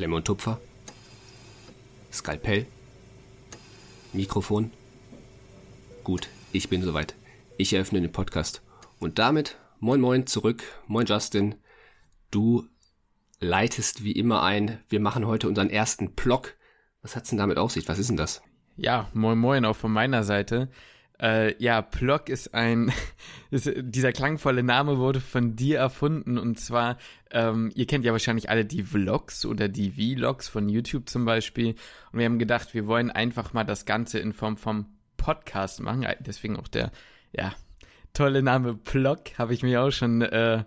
[0.00, 0.58] Klemme und Tupfer.
[2.10, 2.64] Skalpell.
[4.14, 4.70] Mikrofon.
[6.04, 7.14] Gut, ich bin soweit.
[7.58, 8.62] Ich eröffne den Podcast.
[8.98, 10.62] Und damit, moin moin zurück.
[10.86, 11.56] Moin Justin.
[12.30, 12.66] Du
[13.40, 14.82] leitest wie immer ein.
[14.88, 16.54] Wir machen heute unseren ersten Block.
[17.02, 17.86] Was hat's denn damit auf sich?
[17.86, 18.40] Was ist denn das?
[18.78, 20.70] Ja, moin moin auch von meiner Seite.
[21.20, 22.92] Äh, ja, Plock ist ein,
[23.50, 26.96] ist, dieser klangvolle Name wurde von dir erfunden und zwar,
[27.30, 31.74] ähm, ihr kennt ja wahrscheinlich alle die Vlogs oder die Vlogs von YouTube zum Beispiel
[32.12, 34.86] und wir haben gedacht, wir wollen einfach mal das Ganze in Form vom
[35.18, 36.90] Podcast machen, deswegen auch der,
[37.32, 37.52] ja,
[38.14, 40.64] tolle Name Plock, habe ich mir auch schon äh,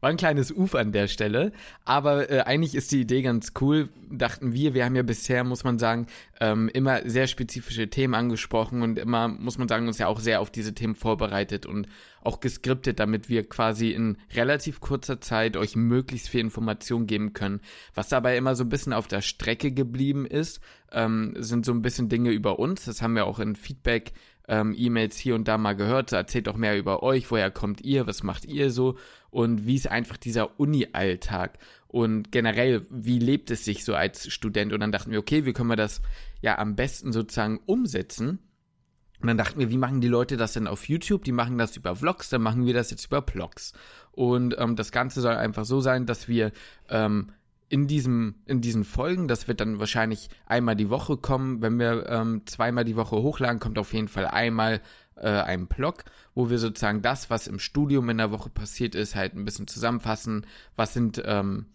[0.00, 1.52] war ein kleines Uf an der Stelle,
[1.84, 4.74] aber äh, eigentlich ist die Idee ganz cool, dachten wir.
[4.74, 6.06] Wir haben ja bisher, muss man sagen,
[6.40, 10.40] ähm, immer sehr spezifische Themen angesprochen und immer, muss man sagen, uns ja auch sehr
[10.40, 11.88] auf diese Themen vorbereitet und
[12.22, 17.60] auch geskriptet, damit wir quasi in relativ kurzer Zeit euch möglichst viel Information geben können.
[17.94, 20.60] Was dabei immer so ein bisschen auf der Strecke geblieben ist,
[20.92, 22.84] ähm, sind so ein bisschen Dinge über uns.
[22.84, 24.12] Das haben wir auch in Feedback
[24.48, 26.12] ähm, E-Mails hier und da mal gehört.
[26.12, 28.96] Erzählt doch mehr über euch, woher kommt ihr, was macht ihr so
[29.36, 34.72] und wie ist einfach dieser Uni-Alltag und generell, wie lebt es sich so als Student?
[34.72, 36.00] Und dann dachten wir, okay, wie können wir das
[36.40, 38.38] ja am besten sozusagen umsetzen?
[39.20, 41.22] Und dann dachten wir, wie machen die Leute das denn auf YouTube?
[41.24, 43.74] Die machen das über Vlogs, dann machen wir das jetzt über Blogs.
[44.12, 46.50] Und ähm, das Ganze soll einfach so sein, dass wir
[46.88, 47.30] ähm,
[47.68, 51.62] in diesem in diesen Folgen, das wird dann wahrscheinlich einmal die Woche kommen.
[51.62, 54.80] Wenn wir ähm, zweimal die Woche hochladen, kommt auf jeden Fall einmal
[55.16, 59.16] äh, ein Blog, wo wir sozusagen das, was im Studium in der Woche passiert ist,
[59.16, 60.46] halt ein bisschen zusammenfassen.
[60.76, 61.66] Was sind ähm,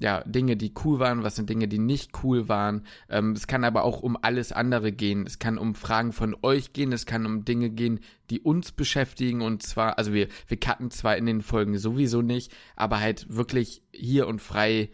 [0.00, 2.86] ja, Dinge, die cool waren, was sind Dinge, die nicht cool waren.
[3.10, 5.26] Ähm, es kann aber auch um alles andere gehen.
[5.26, 9.42] Es kann um Fragen von euch gehen, es kann um Dinge gehen, die uns beschäftigen
[9.42, 13.82] und zwar, also wir, wir cutten zwar in den Folgen sowieso nicht, aber halt wirklich
[13.92, 14.90] hier und frei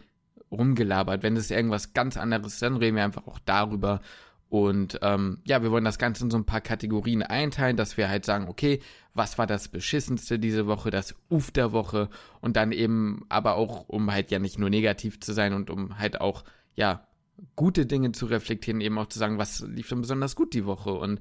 [0.51, 1.23] rumgelabert.
[1.23, 4.01] Wenn es irgendwas ganz anderes ist, dann reden wir einfach auch darüber.
[4.49, 8.07] Und ähm, ja, wir wollen das Ganze in so ein paar Kategorien einteilen, dass wir
[8.07, 8.81] halt sagen, okay,
[9.13, 12.09] was war das Beschissenste diese Woche, das Uf der Woche
[12.39, 15.99] und dann eben aber auch, um halt ja nicht nur negativ zu sein und um
[15.99, 17.07] halt auch, ja,
[17.55, 20.93] gute Dinge zu reflektieren, eben auch zu sagen, was lief denn besonders gut die Woche
[20.93, 21.19] und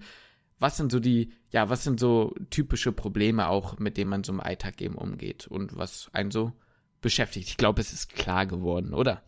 [0.59, 4.33] was sind so die, ja, was sind so typische Probleme auch, mit denen man so
[4.33, 6.53] im Alltag eben umgeht und was einen so
[7.07, 7.49] beschäftigt.
[7.49, 9.23] Ich glaube, es ist klar geworden, oder?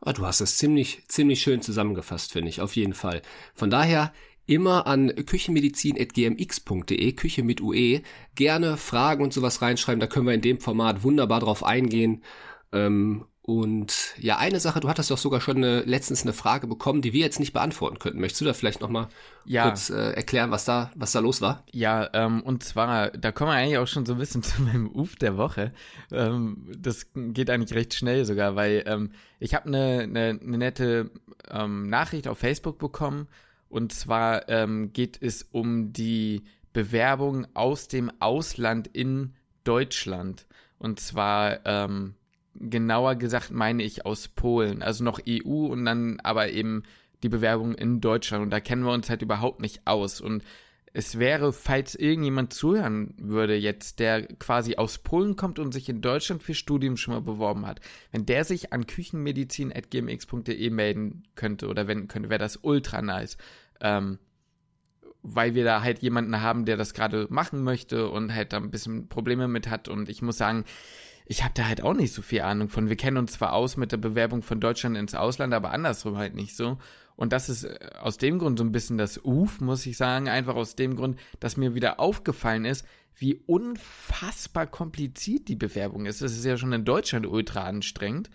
[0.00, 3.22] Oh, du hast es ziemlich, ziemlich schön zusammengefasst, finde ich, auf jeden Fall.
[3.54, 4.12] Von daher
[4.46, 8.02] immer an küchenmedizin.gmx.de, Küche mit UE,
[8.34, 12.24] gerne Fragen und sowas reinschreiben, da können wir in dem Format wunderbar drauf eingehen.
[12.72, 17.02] Ähm, und ja, eine Sache, du hattest doch sogar schon eine, letztens eine Frage bekommen,
[17.02, 18.18] die wir jetzt nicht beantworten könnten.
[18.18, 19.08] Möchtest du da vielleicht nochmal
[19.44, 19.64] ja.
[19.64, 21.62] kurz äh, erklären, was da, was da los war?
[21.70, 24.90] Ja, ähm, und zwar, da kommen wir eigentlich auch schon so ein bisschen zu meinem
[24.90, 25.74] Uf der Woche.
[26.10, 31.10] Ähm, das geht eigentlich recht schnell sogar, weil ähm, ich habe eine, eine, eine nette
[31.50, 33.28] ähm, Nachricht auf Facebook bekommen.
[33.68, 39.34] Und zwar ähm, geht es um die Bewerbung aus dem Ausland in
[39.64, 40.46] Deutschland.
[40.78, 42.14] Und zwar ähm,
[42.54, 46.82] genauer gesagt meine ich aus Polen, also noch EU und dann aber eben
[47.22, 48.44] die Bewerbung in Deutschland.
[48.44, 50.20] Und da kennen wir uns halt überhaupt nicht aus.
[50.20, 50.44] Und
[50.92, 56.00] es wäre, falls irgendjemand zuhören würde jetzt, der quasi aus Polen kommt und sich in
[56.00, 57.80] Deutschland für Studium schon mal beworben hat,
[58.12, 63.36] wenn der sich an küchenmedizin.gmx.de melden könnte oder wenn könnte, wäre das ultra nice.
[63.80, 64.18] Ähm,
[65.26, 68.70] weil wir da halt jemanden haben, der das gerade machen möchte und halt da ein
[68.70, 69.88] bisschen Probleme mit hat.
[69.88, 70.64] Und ich muss sagen,
[71.26, 72.88] ich habe da halt auch nicht so viel Ahnung von.
[72.88, 76.34] Wir kennen uns zwar aus mit der Bewerbung von Deutschland ins Ausland, aber andersrum halt
[76.34, 76.78] nicht so.
[77.16, 80.28] Und das ist äh, aus dem Grund so ein bisschen das Uf, muss ich sagen.
[80.28, 82.86] Einfach aus dem Grund, dass mir wieder aufgefallen ist,
[83.16, 86.20] wie unfassbar kompliziert die Bewerbung ist.
[86.20, 88.30] Es ist ja schon in Deutschland ultra anstrengend.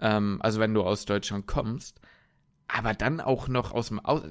[0.00, 2.00] Ähm, also wenn du aus Deutschland kommst.
[2.68, 4.22] Aber dann auch noch aus dem Aus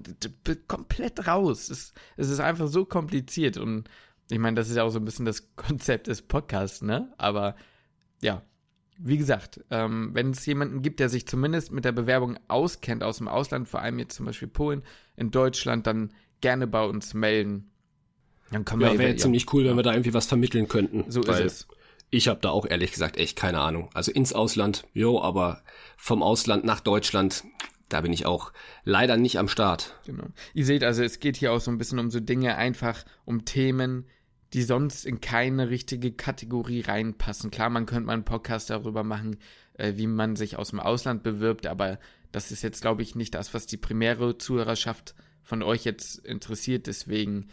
[0.68, 1.70] komplett raus.
[1.70, 3.56] Es, es ist einfach so kompliziert.
[3.56, 3.90] Und
[4.30, 7.14] ich meine, das ist ja auch so ein bisschen das Konzept des Podcasts, ne?
[7.18, 7.56] Aber
[8.22, 8.42] ja,
[8.98, 13.18] wie gesagt, ähm, wenn es jemanden gibt, der sich zumindest mit der Bewerbung auskennt aus
[13.18, 14.84] dem Ausland, vor allem jetzt zum Beispiel Polen,
[15.18, 17.72] in Deutschland, dann gerne bei uns melden.
[18.52, 19.18] Dann können wir ja, wäre ja.
[19.18, 21.10] ziemlich cool, wenn wir da irgendwie was vermitteln könnten.
[21.10, 21.68] So ist es.
[22.10, 23.90] Ich habe da auch ehrlich gesagt echt keine Ahnung.
[23.94, 25.64] Also ins Ausland, jo, aber
[25.98, 27.44] vom Ausland nach Deutschland,
[27.90, 28.54] da bin ich auch
[28.84, 30.00] leider nicht am Start.
[30.06, 30.28] Genau.
[30.54, 33.44] Ihr seht also, es geht hier auch so ein bisschen um so Dinge, einfach um
[33.44, 34.06] Themen,
[34.54, 37.52] die sonst in keine richtige Kategorie reinpassen.
[37.52, 39.38] Klar, man könnte mal einen Podcast darüber machen,
[39.74, 42.00] äh, wie man sich aus dem Ausland bewirbt, aber
[42.32, 46.88] das ist jetzt, glaube ich, nicht das, was die primäre Zuhörerschaft von euch jetzt interessiert.
[46.88, 47.48] Deswegen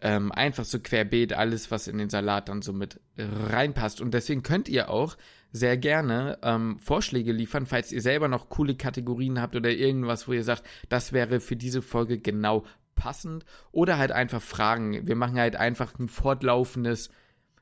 [0.00, 4.00] ähm, einfach so querbeet alles, was in den Salat dann so mit reinpasst.
[4.00, 5.16] Und deswegen könnt ihr auch
[5.52, 10.32] sehr gerne ähm, Vorschläge liefern, falls ihr selber noch coole Kategorien habt oder irgendwas, wo
[10.32, 12.64] ihr sagt, das wäre für diese Folge genau
[12.94, 13.44] passend.
[13.72, 15.06] Oder halt einfach Fragen.
[15.06, 17.10] Wir machen halt einfach ein fortlaufendes,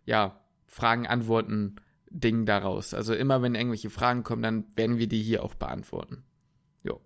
[0.04, 2.94] ja, Fragen-Antworten-Ding daraus.
[2.94, 6.24] Also immer wenn irgendwelche Fragen kommen, dann werden wir die hier auch beantworten.
[6.82, 7.00] Jo.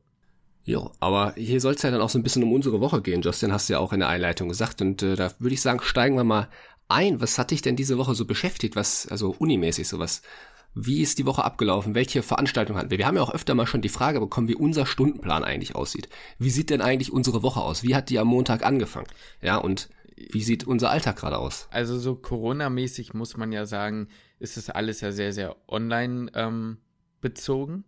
[0.64, 3.22] Jo, aber hier soll es ja dann auch so ein bisschen um unsere Woche gehen,
[3.22, 4.80] Justin, hast du ja auch in der Einleitung gesagt.
[4.80, 6.48] Und äh, da würde ich sagen, steigen wir mal
[6.88, 7.20] ein.
[7.20, 8.76] Was hat dich denn diese Woche so beschäftigt?
[8.76, 10.22] Was, also unimäßig sowas?
[10.78, 11.94] Wie ist die Woche abgelaufen?
[11.94, 12.98] Welche Veranstaltungen hatten wir?
[12.98, 16.10] Wir haben ja auch öfter mal schon die Frage bekommen, wie unser Stundenplan eigentlich aussieht.
[16.38, 17.82] Wie sieht denn eigentlich unsere Woche aus?
[17.82, 19.06] Wie hat die am Montag angefangen?
[19.40, 21.66] Ja, und wie sieht unser Alltag gerade aus?
[21.70, 24.08] Also so Corona-mäßig muss man ja sagen,
[24.38, 26.76] ist es alles ja sehr, sehr online ähm,
[27.22, 27.84] bezogen.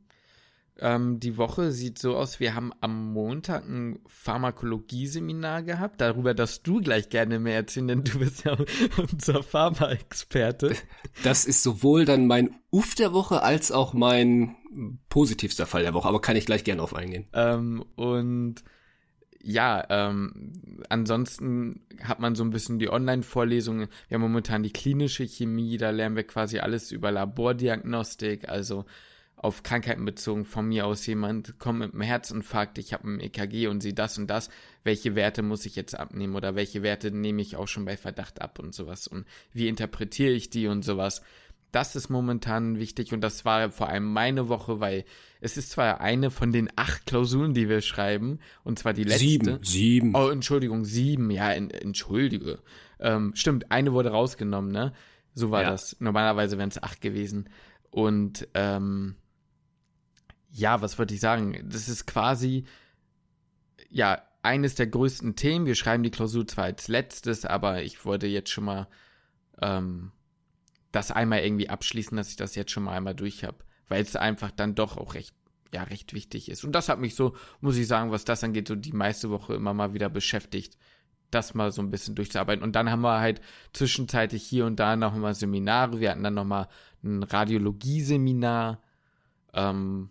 [0.80, 6.00] Ähm, die Woche sieht so aus, wir haben am Montag ein Pharmakologie-Seminar gehabt.
[6.00, 8.56] Darüber darfst du gleich gerne mehr erzählen, denn du bist ja
[8.96, 10.74] unser Pharma-Experte.
[11.24, 14.56] Das ist sowohl dann mein Uff der Woche als auch mein
[15.08, 17.26] positivster Fall der Woche, aber kann ich gleich gerne auf eingehen.
[17.32, 18.62] Ähm, und
[19.42, 20.52] ja, ähm,
[20.88, 23.88] ansonsten hat man so ein bisschen die Online-Vorlesungen.
[24.08, 28.84] Wir haben momentan die klinische Chemie, da lernen wir quasi alles über Labordiagnostik, also
[29.38, 33.68] auf Krankheiten bezogen von mir aus jemand kommt mit einem Herzinfarkt, ich habe ein EKG
[33.68, 34.50] und sie das und das,
[34.82, 38.42] welche Werte muss ich jetzt abnehmen oder welche Werte nehme ich auch schon bei Verdacht
[38.42, 41.22] ab und sowas und wie interpretiere ich die und sowas.
[41.70, 45.04] Das ist momentan wichtig und das war vor allem meine Woche, weil
[45.40, 49.18] es ist zwar eine von den acht Klausuren, die wir schreiben, und zwar die letzte.
[49.18, 50.14] Sieben, sieben.
[50.16, 52.60] Oh, Entschuldigung, sieben, ja, in, entschuldige.
[52.98, 54.94] Ähm, stimmt, eine wurde rausgenommen, ne?
[55.34, 55.70] So war ja.
[55.70, 56.00] das.
[56.00, 57.50] Normalerweise wären es acht gewesen.
[57.90, 59.16] Und ähm,
[60.50, 61.68] ja, was wollte ich sagen?
[61.68, 62.64] Das ist quasi,
[63.90, 65.66] ja, eines der größten Themen.
[65.66, 68.88] Wir schreiben die Klausur zwar als letztes, aber ich wollte jetzt schon mal
[69.60, 70.12] ähm,
[70.92, 73.58] das einmal irgendwie abschließen, dass ich das jetzt schon mal einmal durch habe,
[73.88, 75.34] weil es einfach dann doch auch recht,
[75.72, 76.64] ja, recht wichtig ist.
[76.64, 79.54] Und das hat mich so, muss ich sagen, was das angeht, so die meiste Woche
[79.54, 80.78] immer mal wieder beschäftigt,
[81.30, 82.64] das mal so ein bisschen durchzuarbeiten.
[82.64, 83.42] Und dann haben wir halt
[83.74, 86.00] zwischenzeitlich hier und da noch mal Seminare.
[86.00, 86.68] Wir hatten dann noch mal
[87.04, 88.80] ein Radiologie-Seminar.
[89.52, 90.08] Ähm,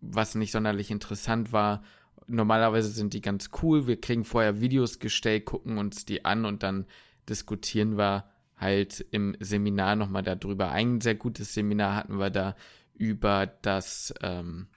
[0.00, 1.82] was nicht sonderlich interessant war.
[2.26, 3.86] Normalerweise sind die ganz cool.
[3.86, 6.86] Wir kriegen vorher Videos gestellt, gucken uns die an und dann
[7.28, 8.24] diskutieren wir
[8.56, 10.70] halt im Seminar nochmal darüber.
[10.70, 12.54] Ein sehr gutes Seminar hatten wir da
[12.94, 14.68] über das ähm,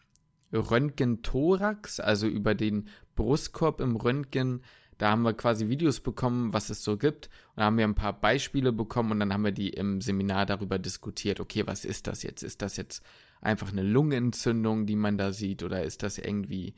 [0.53, 4.61] Röntgen-Thorax, also über den Brustkorb im Röntgen.
[4.97, 7.27] Da haben wir quasi Videos bekommen, was es so gibt.
[7.49, 10.45] Und da haben wir ein paar Beispiele bekommen und dann haben wir die im Seminar
[10.45, 11.39] darüber diskutiert.
[11.39, 12.43] Okay, was ist das jetzt?
[12.43, 13.03] Ist das jetzt
[13.44, 16.75] einfach eine Lungenentzündung, die man da sieht, oder ist das irgendwie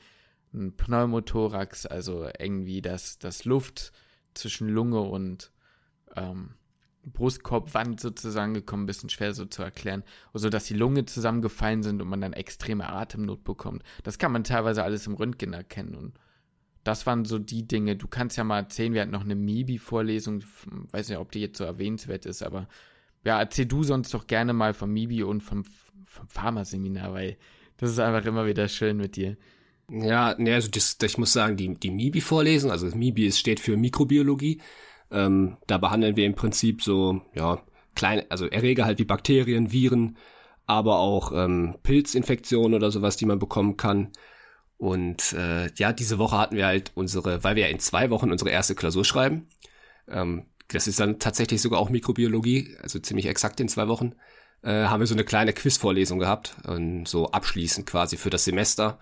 [0.53, 3.91] ein Pneumothorax, also irgendwie das, das Luft
[4.33, 5.51] zwischen Lunge und
[6.15, 6.55] ähm,
[7.05, 10.03] Brustkorbwand sozusagen gekommen, ein bisschen schwer so zu erklären,
[10.33, 13.83] also dass die Lunge zusammengefallen sind und man dann extreme Atemnot bekommt.
[14.03, 16.19] Das kann man teilweise alles im Röntgen erkennen und
[16.83, 17.95] das waren so die Dinge.
[17.95, 20.43] Du kannst ja mal erzählen, wir hatten noch eine MIBI-Vorlesung,
[20.91, 22.67] weiß nicht, ob die jetzt so erwähnenswert ist, aber
[23.25, 25.65] ja, erzähl du sonst doch gerne mal vom MIBI und vom
[26.15, 27.37] vom Pharma-Seminar, weil
[27.77, 29.37] das ist einfach immer wieder schön mit dir.
[29.89, 34.61] Ja, ne, also das, ich muss sagen, die, die MIBI-Vorlesung, also MIBI steht für Mikrobiologie.
[35.11, 37.61] Ähm, da behandeln wir im Prinzip so, ja,
[37.95, 40.17] kleine, also Erreger halt wie Bakterien, Viren,
[40.65, 44.11] aber auch ähm, Pilzinfektionen oder sowas, die man bekommen kann.
[44.77, 48.31] Und äh, ja, diese Woche hatten wir halt unsere, weil wir ja in zwei Wochen
[48.31, 49.47] unsere erste Klausur schreiben.
[50.07, 54.15] Ähm, das ist dann tatsächlich sogar auch Mikrobiologie, also ziemlich exakt in zwei Wochen
[54.65, 58.99] äh, haben wir so eine kleine Quizvorlesung gehabt, und so abschließend quasi für das Semester.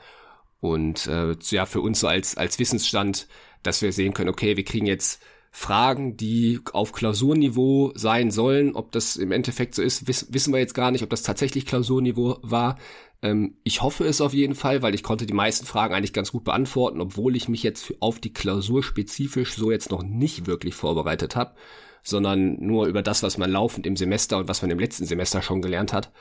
[0.59, 3.27] Und äh, ja, für uns so als, als Wissensstand,
[3.63, 5.21] dass wir sehen können, okay, wir kriegen jetzt
[5.55, 8.75] Fragen, die auf Klausurniveau sein sollen.
[8.75, 11.65] Ob das im Endeffekt so ist, wiss, wissen wir jetzt gar nicht, ob das tatsächlich
[11.65, 12.77] Klausurniveau war.
[13.21, 16.31] Ähm, ich hoffe es auf jeden Fall, weil ich konnte die meisten Fragen eigentlich ganz
[16.31, 20.73] gut beantworten, obwohl ich mich jetzt auf die Klausur spezifisch so jetzt noch nicht wirklich
[20.73, 21.55] vorbereitet habe
[22.03, 25.41] sondern nur über das, was man laufend im Semester und was man im letzten Semester
[25.41, 26.11] schon gelernt hat,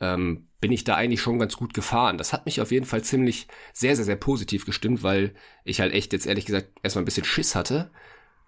[0.00, 2.18] ähm, bin ich da eigentlich schon ganz gut gefahren.
[2.18, 5.92] Das hat mich auf jeden Fall ziemlich sehr, sehr, sehr positiv gestimmt, weil ich halt
[5.92, 7.90] echt jetzt ehrlich gesagt erstmal ein bisschen Schiss hatte,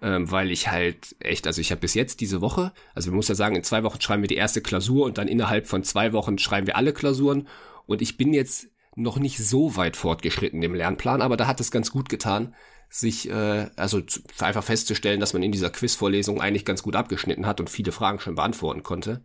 [0.01, 3.29] ähm, weil ich halt echt, also ich habe bis jetzt diese Woche, also man muss
[3.29, 6.13] ja sagen, in zwei Wochen schreiben wir die erste Klausur und dann innerhalb von zwei
[6.13, 7.49] Wochen schreiben wir alle Klausuren
[7.87, 11.71] und ich bin jetzt noch nicht so weit fortgeschritten im Lernplan, aber da hat es
[11.71, 12.55] ganz gut getan,
[12.89, 17.47] sich, äh, also zu, einfach festzustellen, dass man in dieser Quizvorlesung eigentlich ganz gut abgeschnitten
[17.47, 19.25] hat und viele Fragen schon beantworten konnte.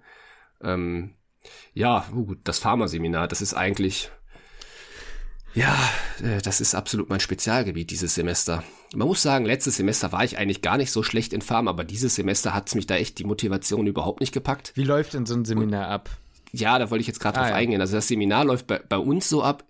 [0.62, 1.15] Ähm,
[1.74, 4.12] ja, gut, das Pharma-Seminar, das ist eigentlich,
[5.53, 5.77] Ja,
[6.22, 8.63] äh, das ist absolut mein Spezialgebiet dieses Semester.
[8.95, 11.83] Man muss sagen, letztes Semester war ich eigentlich gar nicht so schlecht in Farm, aber
[11.83, 14.72] dieses Semester hat's mich da echt die Motivation überhaupt nicht gepackt.
[14.75, 16.10] Wie läuft denn so ein Seminar ab?
[16.51, 17.55] Ja, da wollte ich jetzt gerade ah, drauf ja.
[17.55, 17.81] eingehen.
[17.81, 19.65] Also das Seminar läuft bei, bei uns so ab,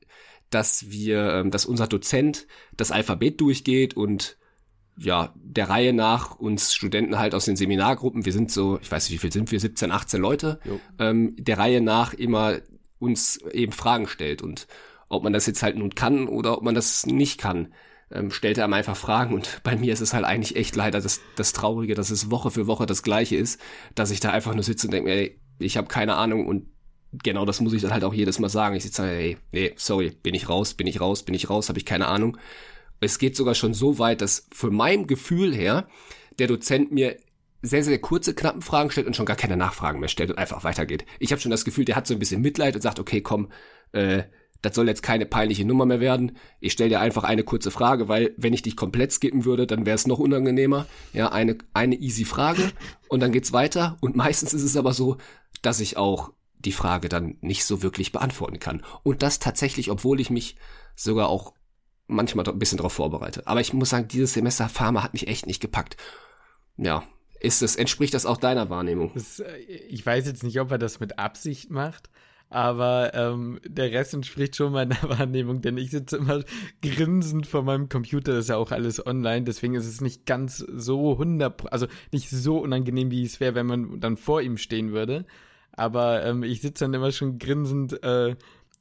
[0.50, 2.48] dass wir, ähm, dass unser Dozent
[2.78, 4.38] das Alphabet durchgeht und
[4.98, 9.10] ja, der Reihe nach uns Studenten halt aus den Seminargruppen, wir sind so, ich weiß
[9.10, 10.60] nicht, wie viel sind wir, 17, 18 Leute,
[11.00, 12.60] ähm, der Reihe nach immer
[13.00, 14.68] uns eben Fragen stellt und
[15.10, 17.74] ob man das jetzt halt nun kann oder ob man das nicht kann,
[18.12, 21.02] ähm, stellt er einem einfach Fragen und bei mir ist es halt eigentlich echt leider
[21.02, 23.60] das, das Traurige, dass es Woche für Woche das Gleiche ist,
[23.96, 26.68] dass ich da einfach nur sitze und denke ey, ich habe keine Ahnung und
[27.24, 28.76] genau das muss ich dann halt auch jedes Mal sagen.
[28.76, 31.78] Ich da, ey, nee, sorry, bin ich raus, bin ich raus, bin ich raus, habe
[31.78, 32.38] ich keine Ahnung.
[33.00, 35.88] Es geht sogar schon so weit, dass von meinem Gefühl her
[36.40, 37.18] der Dozent mir
[37.62, 40.64] sehr, sehr kurze, knappen Fragen stellt und schon gar keine Nachfragen mehr stellt und einfach
[40.64, 41.06] weitergeht.
[41.20, 43.50] Ich habe schon das Gefühl, der hat so ein bisschen Mitleid und sagt, okay, komm,
[43.94, 44.24] äh,
[44.64, 46.38] das soll jetzt keine peinliche Nummer mehr werden.
[46.60, 49.86] Ich stelle dir einfach eine kurze Frage, weil wenn ich dich komplett skippen würde, dann
[49.86, 50.88] wäre es noch unangenehmer.
[51.12, 52.72] Ja, eine, eine easy Frage
[53.10, 53.98] und dann geht's weiter.
[54.00, 55.18] Und meistens ist es aber so,
[55.62, 58.84] dass ich auch die Frage dann nicht so wirklich beantworten kann.
[59.04, 60.56] Und das tatsächlich, obwohl ich mich
[60.96, 61.54] sogar auch
[62.08, 63.46] manchmal ein bisschen darauf vorbereite.
[63.46, 65.98] Aber ich muss sagen, dieses Semester Pharma hat mich echt nicht gepackt.
[66.78, 67.04] Ja,
[67.42, 69.12] ist es, entspricht das auch deiner Wahrnehmung?
[69.14, 72.10] Das, äh, ich weiß jetzt nicht, ob er das mit Absicht macht,
[72.54, 76.44] aber ähm, der Rest entspricht schon meiner Wahrnehmung, denn ich sitze immer
[76.84, 80.58] grinsend vor meinem Computer, das ist ja auch alles online, deswegen ist es nicht ganz
[80.60, 84.92] so hundert, also nicht so unangenehm, wie es wäre, wenn man dann vor ihm stehen
[84.92, 85.26] würde.
[85.72, 88.36] Aber ähm, ich sitze dann immer schon grinsend äh,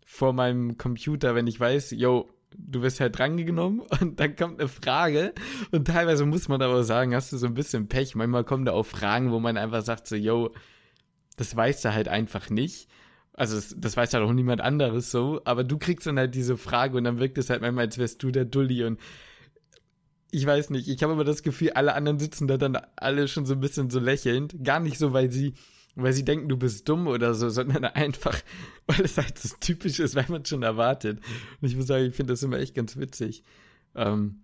[0.05, 4.69] vor meinem Computer, wenn ich weiß, yo, du wirst halt drangenommen und dann kommt eine
[4.69, 5.33] Frage
[5.71, 8.17] und teilweise muss man aber sagen, hast du so ein bisschen Pech.
[8.17, 10.53] Manchmal kommen da auch Fragen, wo man einfach sagt so, yo,
[11.39, 12.91] das weißt du halt einfach nicht.
[13.43, 16.57] Also das, das weiß halt auch niemand anderes so, aber du kriegst dann halt diese
[16.57, 19.01] Frage und dann wirkt es halt manchmal, als wärst du der Dulli und
[20.31, 23.45] ich weiß nicht, ich habe immer das Gefühl, alle anderen sitzen da dann alle schon
[23.45, 24.63] so ein bisschen so lächelnd.
[24.63, 25.55] Gar nicht so, weil sie
[25.97, 28.41] weil sie denken, du bist dumm oder so, sondern einfach,
[28.87, 31.19] weil es halt so typisch ist, weil man schon erwartet.
[31.61, 33.43] Und ich muss sagen, ich finde das immer echt ganz witzig.
[33.97, 34.43] Ähm,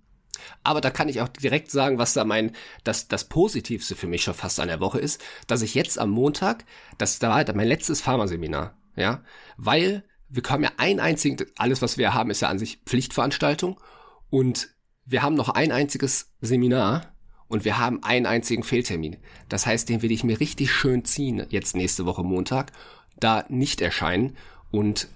[0.64, 2.50] aber da kann ich auch direkt sagen, was da mein,
[2.82, 6.10] das, das Positivste für mich schon fast an der Woche ist, dass ich jetzt am
[6.10, 6.64] Montag,
[6.98, 9.22] das da war mein letztes Pharmaseminar, ja,
[9.56, 13.80] weil wir kommen ja ein einzigen, alles was wir haben ist ja an sich Pflichtveranstaltung
[14.30, 14.68] und
[15.04, 17.14] wir haben noch ein einziges Seminar
[17.48, 19.16] und wir haben einen einzigen Fehltermin.
[19.48, 22.72] Das heißt, den will ich mir richtig schön ziehen, jetzt nächste Woche Montag,
[23.18, 24.36] da nicht erscheinen
[24.70, 25.08] und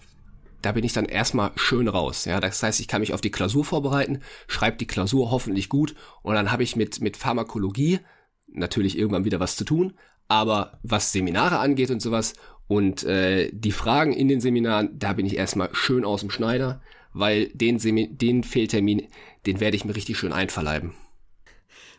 [0.63, 2.25] da bin ich dann erstmal schön raus.
[2.25, 5.95] Ja, das heißt, ich kann mich auf die Klausur vorbereiten, schreibe die Klausur hoffentlich gut
[6.23, 8.01] und dann habe ich mit, mit Pharmakologie
[8.47, 9.95] natürlich irgendwann wieder was zu tun,
[10.29, 12.35] aber was Seminare angeht und sowas
[12.73, 16.81] und äh, die Fragen in den Seminaren, da bin ich erstmal schön aus dem Schneider,
[17.13, 17.77] weil den,
[18.17, 19.09] den Fehltermin,
[19.45, 20.95] den werde ich mir richtig schön einverleiben.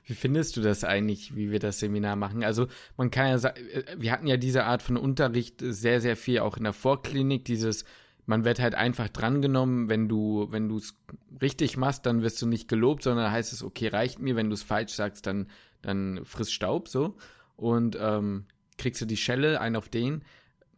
[0.07, 2.43] Wie findest du das eigentlich, wie wir das Seminar machen?
[2.43, 6.17] Also man kann ja sagen, äh, wir hatten ja diese Art von Unterricht sehr, sehr
[6.17, 7.85] viel auch in der Vorklinik, dieses,
[8.25, 10.95] man wird halt einfach drangenommen, wenn du, wenn du es
[11.39, 14.55] richtig machst, dann wirst du nicht gelobt, sondern heißt es, okay, reicht mir, wenn du
[14.55, 15.51] es falsch sagst, dann,
[15.83, 17.15] dann frisst Staub so.
[17.57, 18.45] Und ähm,
[18.79, 20.23] kriegst du die Schelle, ein auf den.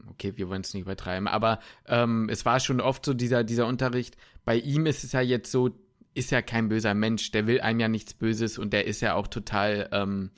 [0.09, 3.67] Okay, wir wollen es nicht übertreiben, aber ähm, es war schon oft so dieser, dieser
[3.67, 4.17] Unterricht.
[4.43, 5.71] Bei ihm ist es ja jetzt so,
[6.13, 9.15] ist ja kein böser Mensch, der will einem ja nichts Böses und der ist ja
[9.15, 10.31] auch total, ähm,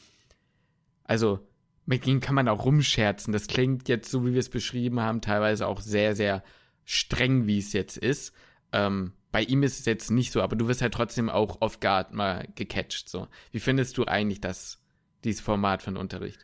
[1.04, 1.48] also
[1.86, 3.32] mit ihm kann man auch rumscherzen.
[3.32, 6.44] Das klingt jetzt, so wie wir es beschrieben haben, teilweise auch sehr, sehr
[6.84, 8.34] streng, wie es jetzt ist.
[8.74, 11.80] Ähm, bei ihm ist es jetzt nicht so, aber du wirst halt trotzdem auch off
[11.80, 13.08] guard mal gecatcht.
[13.10, 13.28] So.
[13.52, 14.80] Wie findest du eigentlich das,
[15.24, 16.40] dieses Format von Unterricht?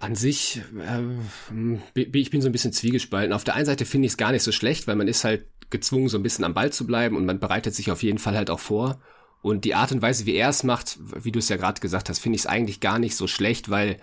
[0.00, 3.32] An sich, äh, ich bin so ein bisschen zwiegespalten.
[3.32, 5.46] Auf der einen Seite finde ich es gar nicht so schlecht, weil man ist halt
[5.70, 8.36] gezwungen, so ein bisschen am Ball zu bleiben und man bereitet sich auf jeden Fall
[8.36, 9.00] halt auch vor.
[9.42, 12.08] Und die Art und Weise, wie er es macht, wie du es ja gerade gesagt
[12.08, 13.98] hast, finde ich es eigentlich gar nicht so schlecht, weil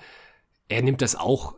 [0.70, 1.56] er nimmt das auch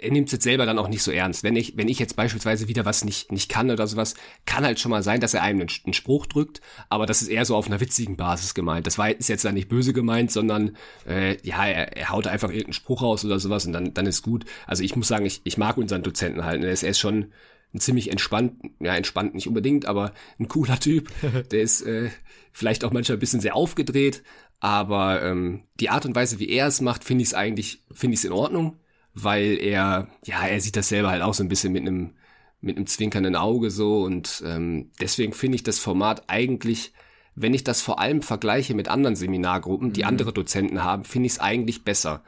[0.00, 1.42] er nimmt es jetzt selber dann auch nicht so ernst.
[1.42, 4.80] Wenn ich, wenn ich jetzt beispielsweise wieder was nicht, nicht kann oder sowas, kann halt
[4.80, 7.56] schon mal sein, dass er einem einen, einen Spruch drückt, aber das ist eher so
[7.56, 8.86] auf einer witzigen Basis gemeint.
[8.86, 10.76] Das war ist jetzt dann nicht böse gemeint, sondern
[11.06, 14.22] äh, ja, er, er haut einfach irgendeinen Spruch raus oder sowas und dann, dann ist
[14.22, 14.44] gut.
[14.66, 16.62] Also ich muss sagen, ich, ich mag unseren Dozenten halt.
[16.62, 17.32] Er ist, er ist schon
[17.74, 21.10] ein ziemlich entspannt, ja, entspannt nicht unbedingt, aber ein cooler Typ.
[21.50, 22.10] Der ist äh,
[22.52, 24.22] vielleicht auch manchmal ein bisschen sehr aufgedreht,
[24.60, 28.14] aber ähm, die Art und Weise, wie er es macht, finde ich es eigentlich, finde
[28.14, 28.78] ich es in Ordnung
[29.18, 32.12] weil er, ja, er sieht das selber halt auch so ein bisschen mit einem,
[32.60, 36.92] mit einem zwinkernden Auge so und ähm, deswegen finde ich das Format eigentlich,
[37.34, 40.08] wenn ich das vor allem vergleiche mit anderen Seminargruppen, die mhm.
[40.08, 42.22] andere Dozenten haben, finde ich es eigentlich besser,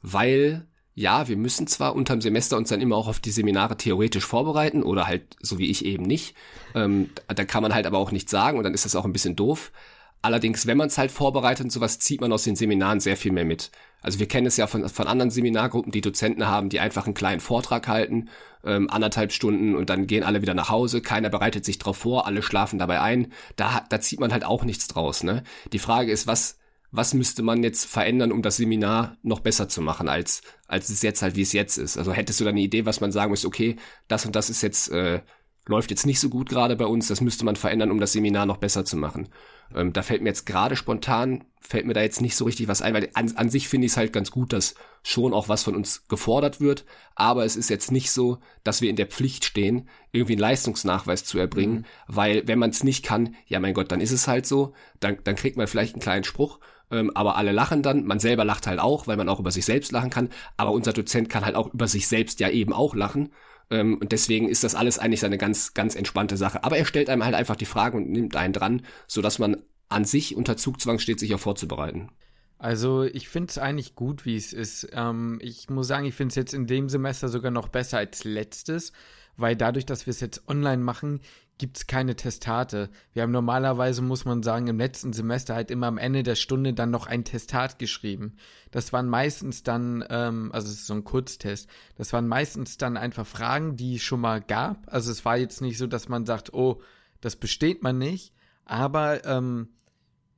[0.00, 4.24] weil ja, wir müssen zwar unterm Semester uns dann immer auch auf die Seminare theoretisch
[4.24, 6.34] vorbereiten oder halt so wie ich eben nicht.
[6.74, 9.12] Ähm, da kann man halt aber auch nichts sagen und dann ist das auch ein
[9.12, 9.72] bisschen doof.
[10.20, 13.32] Allerdings, wenn man es halt vorbereitet und sowas, zieht man aus den Seminaren sehr viel
[13.32, 13.70] mehr mit.
[14.02, 17.14] Also wir kennen es ja von, von anderen Seminargruppen, die Dozenten haben, die einfach einen
[17.14, 18.28] kleinen Vortrag halten,
[18.64, 22.26] ähm, anderthalb Stunden und dann gehen alle wieder nach Hause, keiner bereitet sich drauf vor,
[22.26, 23.32] alle schlafen dabei ein.
[23.56, 25.22] Da, da zieht man halt auch nichts draus.
[25.22, 25.44] Ne?
[25.72, 26.58] Die Frage ist, was,
[26.90, 31.02] was müsste man jetzt verändern, um das Seminar noch besser zu machen, als, als es
[31.02, 31.96] jetzt halt, wie es jetzt ist.
[31.96, 33.76] Also hättest du da eine Idee, was man sagen müsste, okay,
[34.08, 35.22] das und das ist jetzt, äh,
[35.66, 38.46] läuft jetzt nicht so gut gerade bei uns, das müsste man verändern, um das Seminar
[38.46, 39.28] noch besser zu machen.
[39.74, 42.82] Ähm, da fällt mir jetzt gerade spontan, fällt mir da jetzt nicht so richtig was
[42.82, 45.62] ein, weil an, an sich finde ich es halt ganz gut, dass schon auch was
[45.62, 49.44] von uns gefordert wird, aber es ist jetzt nicht so, dass wir in der Pflicht
[49.44, 51.84] stehen, irgendwie einen Leistungsnachweis zu erbringen, mhm.
[52.08, 55.18] weil wenn man es nicht kann, ja mein Gott, dann ist es halt so, dann,
[55.24, 56.58] dann kriegt man vielleicht einen kleinen Spruch,
[56.90, 59.64] ähm, aber alle lachen dann, man selber lacht halt auch, weil man auch über sich
[59.64, 62.94] selbst lachen kann, aber unser Dozent kann halt auch über sich selbst ja eben auch
[62.94, 63.30] lachen
[63.72, 66.62] ähm, und deswegen ist das alles eigentlich eine ganz, ganz entspannte Sache.
[66.62, 69.56] Aber er stellt einem halt einfach die Fragen und nimmt einen dran, sodass man
[69.88, 72.10] an sich unter Zugzwang steht, sich auch vorzubereiten.
[72.58, 74.88] Also ich finde es eigentlich gut, wie es ist.
[74.92, 78.24] Ähm, ich muss sagen, ich finde es jetzt in dem Semester sogar noch besser als
[78.24, 78.92] letztes,
[79.36, 81.20] weil dadurch, dass wir es jetzt online machen,
[81.58, 82.90] gibt es keine Testate.
[83.12, 86.74] Wir haben normalerweise, muss man sagen, im letzten Semester halt immer am Ende der Stunde
[86.74, 88.36] dann noch ein Testat geschrieben.
[88.70, 92.96] Das waren meistens dann, ähm, also es ist so ein Kurztest, das waren meistens dann
[92.96, 94.92] einfach Fragen, die es schon mal gab.
[94.92, 96.80] Also es war jetzt nicht so, dass man sagt, oh,
[97.20, 98.32] das besteht man nicht,
[98.64, 99.68] aber ähm,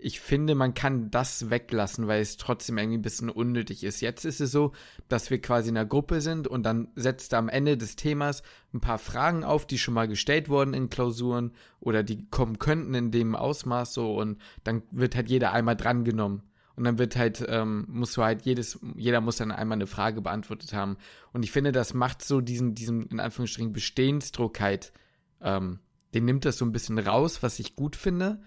[0.04, 4.02] ich finde, man kann das weglassen, weil es trotzdem irgendwie ein bisschen unnötig ist.
[4.02, 4.72] Jetzt ist es so,
[5.08, 8.42] dass wir quasi in einer Gruppe sind und dann setzt er am Ende des Themas
[8.74, 12.92] ein paar Fragen auf, die schon mal gestellt wurden in Klausuren oder die kommen könnten
[12.92, 16.42] in dem Ausmaß so und dann wird halt jeder einmal drangenommen.
[16.76, 20.74] Und dann wird halt, ähm, musst halt jedes, jeder muss dann einmal eine Frage beantwortet
[20.74, 20.98] haben.
[21.32, 24.92] Und ich finde, das macht so diesen, diesen, in Anführungsstrichen, Bestehensdruck halt,
[25.40, 25.78] ähm,
[26.12, 28.42] den nimmt das so ein bisschen raus, was ich gut finde.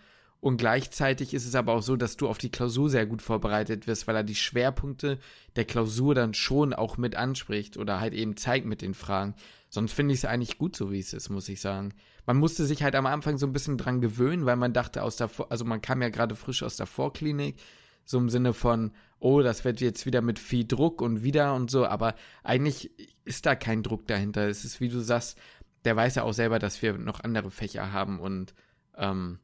[0.48, 3.86] Und gleichzeitig ist es aber auch so, dass du auf die Klausur sehr gut vorbereitet
[3.86, 5.20] wirst, weil er die Schwerpunkte
[5.58, 9.36] der Klausur dann schon auch mit anspricht oder halt eben zeigt mit den Fragen.
[9.68, 11.94] Sonst finde ich es eigentlich gut so, wie es ist, muss ich sagen.
[12.26, 15.18] Man musste sich halt am Anfang so ein bisschen dran gewöhnen, weil man dachte aus
[15.18, 17.58] der, Vor also man kam ja gerade frisch aus der Vorklinik,
[18.06, 21.70] so im Sinne von, oh, das wird jetzt wieder mit viel Druck und wieder und
[21.70, 22.90] so, aber eigentlich
[23.26, 24.48] ist da kein Druck dahinter.
[24.48, 25.38] Es ist, wie du sagst,
[25.84, 28.54] der weiß ja auch selber, dass wir noch andere Fächer haben und
[28.96, 29.40] ähm,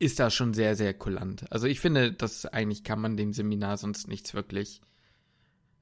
[0.00, 1.44] ist da schon sehr, sehr kulant.
[1.52, 4.80] Also ich finde, das eigentlich kann man dem Seminar sonst nichts wirklich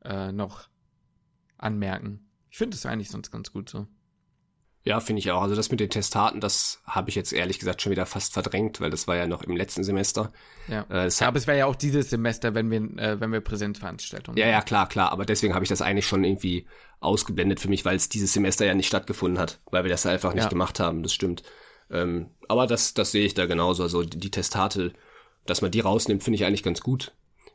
[0.04, 0.68] äh, noch
[1.56, 2.28] anmerken.
[2.50, 3.86] Ich finde es eigentlich sonst ganz gut so.
[4.82, 5.42] Ja, finde ich auch.
[5.42, 8.80] Also das mit den Testaten, das habe ich jetzt ehrlich gesagt schon wieder fast verdrängt,
[8.80, 10.32] weil das war ja noch im letzten Semester.
[10.66, 13.40] Ja, äh, ja aber es wäre ja auch dieses Semester, wenn wir, äh, wenn wir
[13.40, 15.12] Präsenzveranstaltungen Ja, ja, klar, klar.
[15.12, 16.66] Aber deswegen habe ich das eigentlich schon irgendwie
[16.98, 20.34] ausgeblendet für mich, weil es dieses Semester ja nicht stattgefunden hat, weil wir das einfach
[20.34, 20.48] nicht ja.
[20.48, 21.02] gemacht haben.
[21.04, 21.44] Das stimmt.
[21.90, 23.82] Ähm, aber das, das sehe ich da genauso.
[23.82, 24.92] Also die, die Testate,
[25.46, 27.12] dass man die rausnimmt, finde ich eigentlich ganz gut.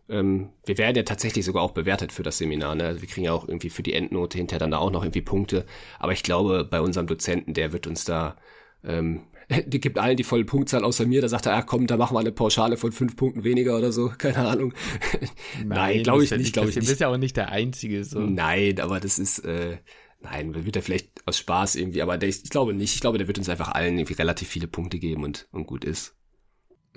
[0.09, 2.75] Ähm, wir werden ja tatsächlich sogar auch bewertet für das Seminar.
[2.75, 3.01] Ne?
[3.01, 5.65] Wir kriegen ja auch irgendwie für die Endnote hinterher dann da auch noch irgendwie Punkte.
[5.99, 8.35] Aber ich glaube, bei unserem Dozenten, der wird uns da,
[8.83, 9.21] ähm,
[9.65, 11.21] die gibt allen die volle Punktzahl außer mir.
[11.21, 13.91] Da sagt er, ach komm, da machen wir eine Pauschale von fünf Punkten weniger oder
[13.91, 14.09] so.
[14.17, 14.73] Keine Ahnung.
[15.59, 16.53] Nein, Nein glaube ich nicht.
[16.53, 16.87] Glaube ich nicht.
[16.87, 18.03] Du bist ja auch nicht der Einzige.
[18.03, 18.19] So.
[18.19, 19.77] Nein, aber das ist, äh,
[20.23, 22.95] Nein, wird er vielleicht aus Spaß irgendwie, aber der, ich glaube nicht.
[22.95, 25.83] Ich glaube, der wird uns einfach allen irgendwie relativ viele Punkte geben und, und gut
[25.83, 26.15] ist.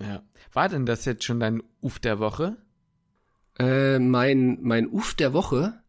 [0.01, 0.23] Ja.
[0.53, 2.57] War denn das jetzt schon dein Uf der Woche?
[3.59, 5.83] Äh, mein, mein Uf der Woche?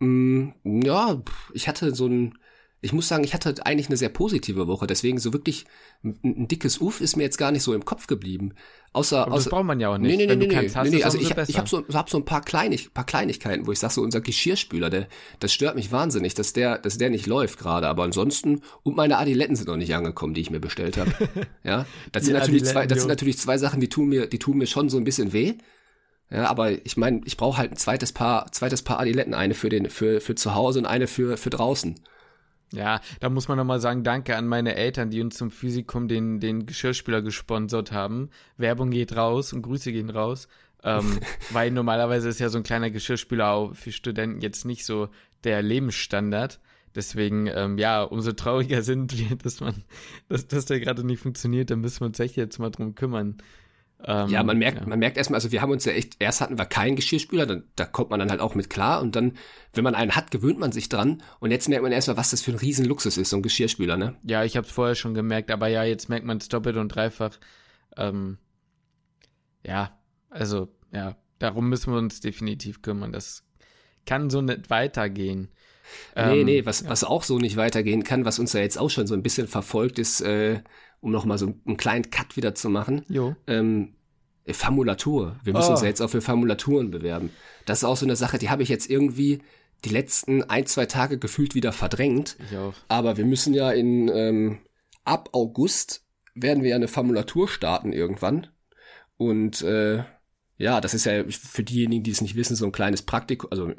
[0.00, 2.38] Mm, ja, ich hatte so ein,
[2.82, 5.64] ich muss sagen, ich hatte eigentlich eine sehr positive Woche, deswegen so wirklich
[6.04, 8.52] ein, ein dickes Uff ist mir jetzt gar nicht so im Kopf geblieben.
[8.92, 10.10] Außer, Aber das außer, braucht man ja auch nicht.
[10.10, 11.04] Nee, nee, Wenn nee, du nee, hast, nee, nee.
[11.04, 13.94] Also ich, ich habe so, hab so ein paar, Kleinig, paar Kleinigkeiten, wo ich sage,
[13.94, 15.08] so unser Geschirrspüler, der,
[15.40, 17.88] das stört mich wahnsinnig, dass der, dass der nicht läuft gerade.
[17.88, 21.12] Aber ansonsten, und meine Adiletten sind noch nicht angekommen, die ich mir bestellt habe.
[21.64, 24.58] ja, das sind natürlich zwei, das sind natürlich zwei Sachen, die tun mir, die tun
[24.58, 25.54] mir schon so ein bisschen weh.
[26.30, 29.68] Ja, aber ich meine, ich brauche halt ein zweites Paar, zweites Paar Adiletten, eine für
[29.68, 32.00] den, für, für zu Hause und eine für, für draußen.
[32.72, 36.40] Ja, da muss man nochmal sagen, danke an meine Eltern, die uns zum Physikum den,
[36.40, 38.30] den Geschirrspüler gesponsert haben.
[38.56, 40.48] Werbung geht raus und Grüße gehen raus.
[40.82, 45.08] Ähm, weil normalerweise ist ja so ein kleiner Geschirrspüler auch für Studenten jetzt nicht so
[45.44, 46.60] der Lebensstandard.
[46.94, 49.84] Deswegen, ähm, ja, umso trauriger sind wir, dass man,
[50.28, 53.36] dass, dass der gerade nicht funktioniert, dann müssen wir uns echt jetzt mal drum kümmern.
[54.04, 54.86] Ähm, ja, man merkt, ja.
[54.86, 57.64] man merkt erstmal, also wir haben uns ja echt, erst hatten wir keinen Geschirrspüler, dann,
[57.76, 59.32] da kommt man dann halt auch mit klar und dann,
[59.72, 62.42] wenn man einen hat, gewöhnt man sich dran und jetzt merkt man erstmal, was das
[62.42, 64.14] für ein Riesenluxus ist, so ein Geschirrspüler, ne?
[64.22, 66.88] Ja, ich habe es vorher schon gemerkt, aber ja, jetzt merkt man es doppelt und
[66.88, 67.38] dreifach.
[67.96, 68.36] Ähm,
[69.64, 73.44] ja, also, ja, darum müssen wir uns definitiv kümmern, das
[74.04, 75.48] kann so nicht weitergehen.
[76.14, 76.90] Nee, ähm, nee, was, ja.
[76.90, 79.46] was auch so nicht weitergehen kann, was uns ja jetzt auch schon so ein bisschen
[79.46, 80.60] verfolgt ist, äh,
[81.00, 83.04] um nochmal so einen kleinen Cut wieder zu machen.
[83.08, 83.36] Jo.
[83.46, 83.94] Ähm,
[84.48, 85.36] Formulatur.
[85.42, 85.72] Wir müssen oh.
[85.72, 87.30] uns ja jetzt auch für Formulaturen bewerben.
[87.64, 89.42] Das ist auch so eine Sache, die habe ich jetzt irgendwie
[89.84, 92.36] die letzten ein, zwei Tage gefühlt wieder verdrängt.
[92.50, 92.74] Ich auch.
[92.88, 94.58] Aber wir müssen ja in ähm,
[95.04, 96.04] ab August
[96.34, 98.48] werden wir ja eine Formulatur starten irgendwann.
[99.16, 100.04] Und äh,
[100.58, 103.72] ja, das ist ja für diejenigen, die es nicht wissen, so ein kleines Praktikum, also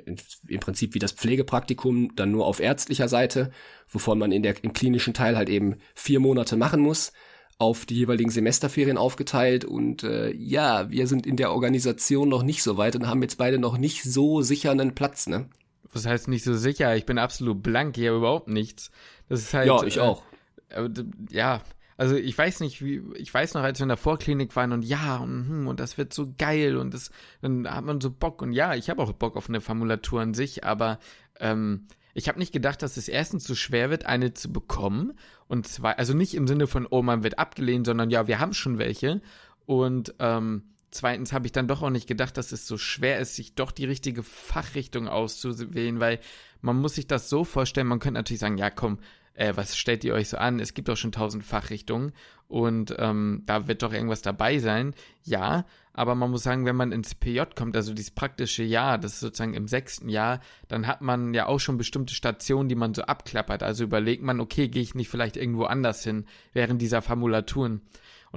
[0.48, 3.52] im Prinzip wie das Pflegepraktikum, dann nur auf ärztlicher Seite,
[3.90, 7.14] wovon man in der, im klinischen Teil halt eben vier Monate machen muss,
[7.58, 9.66] auf die jeweiligen Semesterferien aufgeteilt.
[9.66, 13.40] Und äh, ja, wir sind in der Organisation noch nicht so weit und haben jetzt
[13.40, 15.50] beide noch nicht so sicher einen Platz, ne?
[15.92, 16.96] Was heißt nicht so sicher?
[16.96, 18.92] Ich bin absolut blank, ich habe überhaupt nichts.
[19.30, 19.68] Das ist halt.
[19.68, 20.22] Ja, ich äh, auch.
[20.70, 20.90] Äh,
[21.32, 21.62] ja,
[21.98, 24.84] also ich weiß nicht, wie, ich weiß noch, als wir in der Vorklinik waren und
[24.84, 27.10] ja, und, hm, und das wird so geil und das,
[27.42, 30.36] dann hat man so Bock und ja, ich habe auch Bock auf eine Formulatur an
[30.36, 31.00] sich, aber
[31.40, 35.14] ähm, ich habe nicht gedacht, dass es erstens so schwer wird, eine zu bekommen
[35.48, 38.54] und zwei, also nicht im Sinne von, oh, man wird abgelehnt, sondern ja, wir haben
[38.54, 39.22] schon welche
[39.66, 43.36] und ähm, zweitens habe ich dann doch auch nicht gedacht, dass es so schwer ist,
[43.36, 46.20] sich doch die richtige Fachrichtung auszuwählen, weil
[46.62, 49.00] man muss sich das so vorstellen, man könnte natürlich sagen, ja komm,
[49.38, 50.60] äh, was stellt ihr euch so an?
[50.60, 52.12] Es gibt doch schon tausend Fachrichtungen
[52.48, 54.94] und ähm, da wird doch irgendwas dabei sein.
[55.24, 59.14] Ja, aber man muss sagen, wenn man ins PJ kommt, also dieses praktische Jahr, das
[59.14, 62.94] ist sozusagen im sechsten Jahr, dann hat man ja auch schon bestimmte Stationen, die man
[62.94, 63.64] so abklappert.
[63.64, 67.82] Also überlegt man, okay, gehe ich nicht vielleicht irgendwo anders hin während dieser Formulaturen.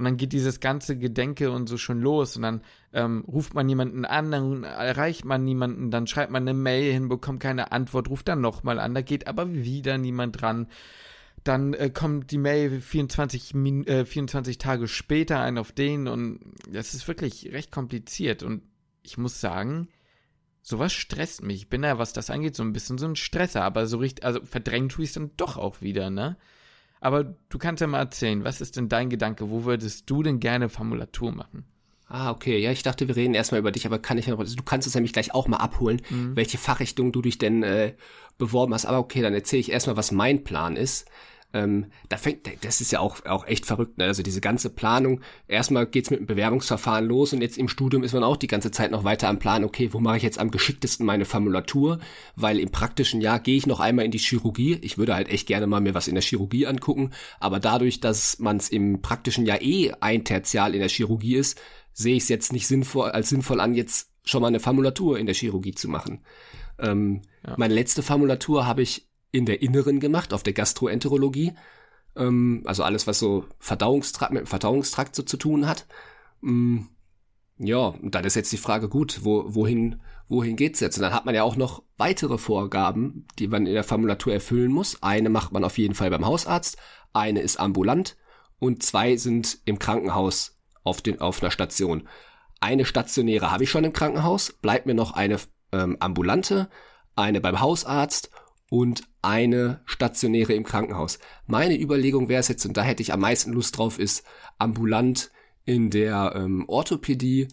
[0.01, 2.61] Und dann geht dieses ganze Gedenke und so schon los und dann
[2.91, 7.07] ähm, ruft man jemanden an, dann erreicht man niemanden, dann schreibt man eine Mail hin,
[7.07, 10.65] bekommt keine Antwort, ruft dann nochmal an, da geht aber wieder niemand dran.
[11.43, 13.53] Dann äh, kommt die Mail 24,
[13.85, 18.63] äh, 24 Tage später ein auf den und das ist wirklich recht kompliziert und
[19.03, 19.87] ich muss sagen,
[20.63, 21.57] sowas stresst mich.
[21.57, 24.25] Ich bin ja, was das angeht, so ein bisschen so ein Stresser, aber so richtig,
[24.25, 26.37] also verdrängt tue ich es dann doch auch wieder, ne?
[27.01, 29.49] Aber du kannst ja mal erzählen, was ist denn dein Gedanke?
[29.49, 31.65] Wo würdest du denn gerne Formulatur machen?
[32.07, 32.59] Ah, okay.
[32.59, 34.87] Ja, ich dachte, wir reden erstmal über dich, aber kann ich noch, also du kannst
[34.87, 36.35] es nämlich gleich auch mal abholen, mhm.
[36.35, 37.95] welche Fachrichtung du dich denn äh,
[38.37, 38.85] beworben hast.
[38.85, 41.09] Aber okay, dann erzähle ich erstmal, was mein Plan ist.
[41.53, 44.05] Ähm, da fängt, das ist ja auch, auch echt verrückt, ne?
[44.05, 48.13] Also diese ganze Planung, erstmal geht's mit dem Bewerbungsverfahren los und jetzt im Studium ist
[48.13, 50.51] man auch die ganze Zeit noch weiter am Plan, okay, wo mache ich jetzt am
[50.51, 51.99] geschicktesten meine Formulatur?
[52.35, 54.79] Weil im praktischen Jahr gehe ich noch einmal in die Chirurgie.
[54.81, 58.39] Ich würde halt echt gerne mal mir was in der Chirurgie angucken, aber dadurch, dass
[58.39, 61.59] man es im praktischen Jahr eh ein Tertial in der Chirurgie ist,
[61.93, 65.25] sehe ich es jetzt nicht sinnvoll, als sinnvoll an, jetzt schon mal eine Formulatur in
[65.25, 66.23] der Chirurgie zu machen.
[66.79, 67.55] Ähm, ja.
[67.57, 71.53] Meine letzte Formulatur habe ich in der Inneren gemacht, auf der Gastroenterologie.
[72.15, 75.87] Ähm, also alles, was so Verdauungstrakt, mit dem Verdauungstrakt so zu tun hat.
[76.43, 76.89] Ähm,
[77.57, 80.97] ja, und dann ist jetzt die Frage, gut, wo, wohin, wohin geht's jetzt?
[80.97, 84.71] Und dann hat man ja auch noch weitere Vorgaben, die man in der Formulatur erfüllen
[84.71, 85.01] muss.
[85.03, 86.77] Eine macht man auf jeden Fall beim Hausarzt,
[87.13, 88.17] eine ist ambulant
[88.59, 92.07] und zwei sind im Krankenhaus auf, den, auf einer Station.
[92.61, 95.37] Eine stationäre habe ich schon im Krankenhaus, bleibt mir noch eine
[95.71, 96.69] ähm, ambulante,
[97.15, 98.31] eine beim Hausarzt
[98.71, 101.19] und eine stationäre im Krankenhaus.
[101.45, 104.23] Meine Überlegung wäre es jetzt, und da hätte ich am meisten Lust drauf, ist
[104.59, 105.29] ambulant
[105.65, 107.49] in der ähm, Orthopädie.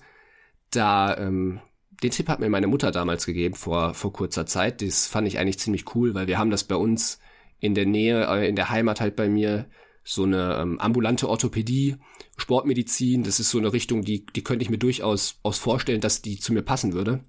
[0.70, 1.60] Da, ähm,
[2.04, 4.80] den Tipp hat mir meine Mutter damals gegeben vor, vor kurzer Zeit.
[4.80, 7.18] Das fand ich eigentlich ziemlich cool, weil wir haben das bei uns
[7.58, 9.68] in der Nähe, äh, in der Heimat halt bei mir,
[10.04, 11.96] so eine ähm, ambulante Orthopädie,
[12.36, 13.24] Sportmedizin.
[13.24, 16.38] Das ist so eine Richtung, die, die könnte ich mir durchaus aus vorstellen, dass die
[16.38, 17.24] zu mir passen würde.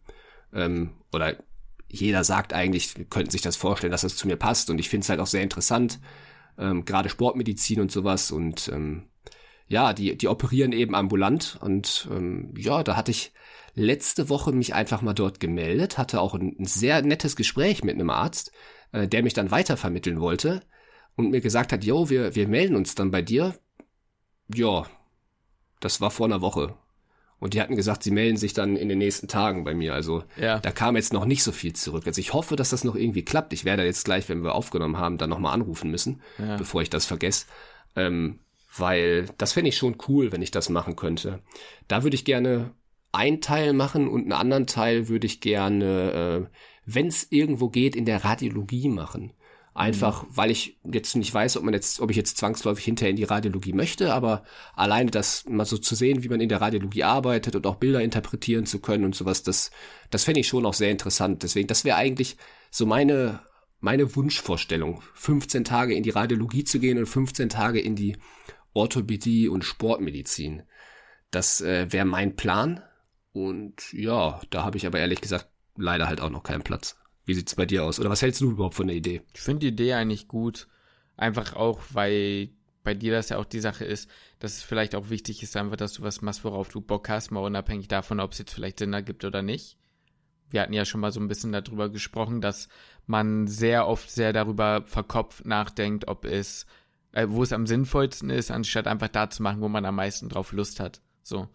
[0.53, 1.37] Ähm, oder
[1.89, 4.69] jeder sagt eigentlich, könnten sich das vorstellen, dass das zu mir passt.
[4.69, 5.99] Und ich finde es halt auch sehr interessant,
[6.57, 8.31] ähm, gerade Sportmedizin und sowas.
[8.31, 9.07] Und ähm,
[9.67, 11.57] ja, die, die operieren eben ambulant.
[11.61, 13.33] Und ähm, ja, da hatte ich
[13.73, 17.95] letzte Woche mich einfach mal dort gemeldet, hatte auch ein, ein sehr nettes Gespräch mit
[17.95, 18.51] einem Arzt,
[18.91, 20.61] äh, der mich dann weitervermitteln wollte
[21.15, 23.55] und mir gesagt hat, yo, wir, wir melden uns dann bei dir.
[24.53, 24.85] Ja,
[25.79, 26.75] das war vor einer Woche.
[27.39, 29.93] Und die hatten gesagt, sie melden sich dann in den nächsten Tagen bei mir.
[29.93, 30.59] Also ja.
[30.59, 32.05] da kam jetzt noch nicht so viel zurück.
[32.05, 33.53] Also ich hoffe, dass das noch irgendwie klappt.
[33.53, 36.57] Ich werde jetzt gleich, wenn wir aufgenommen haben, dann nochmal anrufen müssen, ja.
[36.57, 37.45] bevor ich das vergesse.
[37.95, 38.39] Ähm,
[38.77, 41.39] weil das fände ich schon cool, wenn ich das machen könnte.
[41.87, 42.71] Da würde ich gerne
[43.11, 47.95] einen Teil machen und einen anderen Teil würde ich gerne, äh, wenn es irgendwo geht,
[47.95, 49.33] in der Radiologie machen.
[49.73, 50.27] Einfach, mhm.
[50.31, 53.23] weil ich jetzt nicht weiß, ob man jetzt, ob ich jetzt zwangsläufig hinterher in die
[53.23, 54.43] Radiologie möchte, aber
[54.75, 58.01] alleine das mal so zu sehen, wie man in der Radiologie arbeitet und auch Bilder
[58.01, 59.71] interpretieren zu können und sowas, das,
[60.09, 61.43] das fände ich schon auch sehr interessant.
[61.43, 62.37] Deswegen, das wäre eigentlich
[62.71, 63.41] so meine,
[63.79, 68.17] meine Wunschvorstellung, 15 Tage in die Radiologie zu gehen und 15 Tage in die
[68.73, 70.63] Orthopädie und Sportmedizin.
[71.31, 72.83] Das äh, wäre mein Plan.
[73.31, 76.98] Und ja, da habe ich aber ehrlich gesagt leider halt auch noch keinen Platz.
[77.29, 77.99] Wie sieht's bei dir aus?
[77.99, 79.21] Oder was hältst du überhaupt von der Idee?
[79.35, 80.67] Ich finde die Idee eigentlich gut.
[81.15, 82.49] Einfach auch, weil
[82.83, 85.75] bei dir das ja auch die Sache ist, dass es vielleicht auch wichtig ist, einfach,
[85.75, 88.79] dass du was machst, worauf du Bock hast, mal unabhängig davon, ob es jetzt vielleicht
[88.79, 89.77] Sinn ergibt oder nicht.
[90.49, 92.67] Wir hatten ja schon mal so ein bisschen darüber gesprochen, dass
[93.05, 96.65] man sehr oft sehr darüber verkopft nachdenkt, ob es,
[97.11, 100.29] äh, wo es am sinnvollsten ist, anstatt einfach da zu machen, wo man am meisten
[100.29, 100.99] drauf Lust hat.
[101.21, 101.47] So.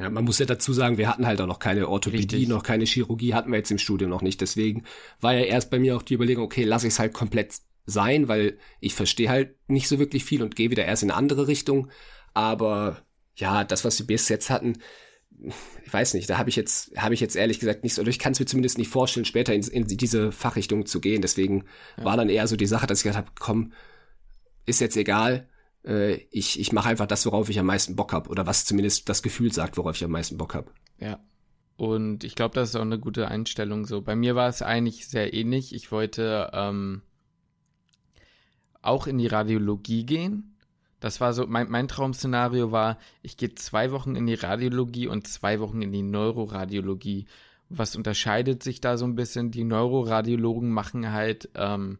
[0.00, 2.48] Ja, man muss ja dazu sagen, wir hatten halt auch noch keine Orthopädie, Richtig.
[2.48, 4.40] noch keine Chirurgie, hatten wir jetzt im Studium noch nicht.
[4.40, 4.84] Deswegen
[5.20, 8.26] war ja erst bei mir auch die Überlegung, okay, lasse ich es halt komplett sein,
[8.26, 11.48] weil ich verstehe halt nicht so wirklich viel und gehe wieder erst in eine andere
[11.48, 11.88] Richtung.
[12.32, 13.02] Aber
[13.36, 14.78] ja, das, was wir bis jetzt hatten,
[15.84, 18.18] ich weiß nicht, da habe ich jetzt, habe ich jetzt ehrlich gesagt nichts, oder ich
[18.18, 21.20] kann es mir zumindest nicht vorstellen, später in, in diese Fachrichtung zu gehen.
[21.20, 21.64] Deswegen
[21.98, 22.04] ja.
[22.04, 23.74] war dann eher so die Sache, dass ich gesagt habe, komm,
[24.64, 25.46] ist jetzt egal,
[25.84, 28.30] äh, ich, ich mache einfach das, worauf ich am meisten Bock habe.
[28.30, 30.70] Oder was zumindest das Gefühl sagt, worauf ich am meisten Bock habe.
[30.98, 31.18] Ja.
[31.76, 34.02] Und ich glaube, das ist auch eine gute Einstellung so.
[34.02, 35.74] Bei mir war es eigentlich sehr ähnlich.
[35.74, 37.00] Ich wollte ähm,
[38.82, 40.56] auch in die Radiologie gehen.
[41.00, 45.26] Das war so, mein, mein Traum-Szenario war, ich gehe zwei Wochen in die Radiologie und
[45.26, 47.24] zwei Wochen in die Neuroradiologie.
[47.70, 49.50] Was unterscheidet sich da so ein bisschen?
[49.50, 51.98] Die Neuroradiologen machen halt ähm,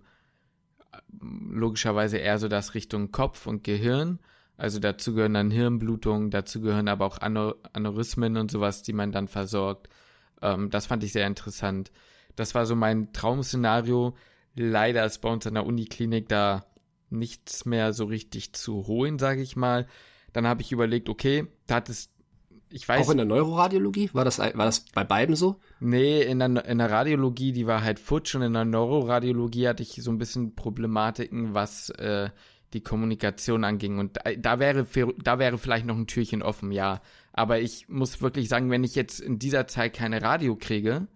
[1.11, 4.19] logischerweise eher so das Richtung Kopf und Gehirn.
[4.57, 9.29] Also dazu gehören dann Hirnblutungen, dazu gehören aber auch Aneurysmen und sowas, die man dann
[9.29, 9.89] versorgt.
[10.43, 11.91] Ähm, das fand ich sehr interessant.
[12.37, 14.15] Das war so mein Traum-Szenario.
[14.55, 16.67] Leider ist bei uns an der Uniklinik da
[17.09, 19.87] nichts mehr so richtig zu holen, sage ich mal.
[20.33, 22.11] Dann habe ich überlegt, okay, da hat es
[22.73, 23.07] ich weiß.
[23.07, 24.11] Auch in der Neuroradiologie?
[24.13, 25.61] War das, war das bei beiden so?
[25.81, 29.83] Nee, in der, in der Radiologie, die war halt futsch und in der Neuroradiologie hatte
[29.83, 32.31] ich so ein bisschen Problematiken, was äh,
[32.73, 33.99] die Kommunikation anging.
[33.99, 34.87] Und da, da, wäre,
[35.23, 37.01] da wäre vielleicht noch ein Türchen offen, ja.
[37.33, 41.09] Aber ich muss wirklich sagen, wenn ich jetzt in dieser Zeit keine Radio kriege,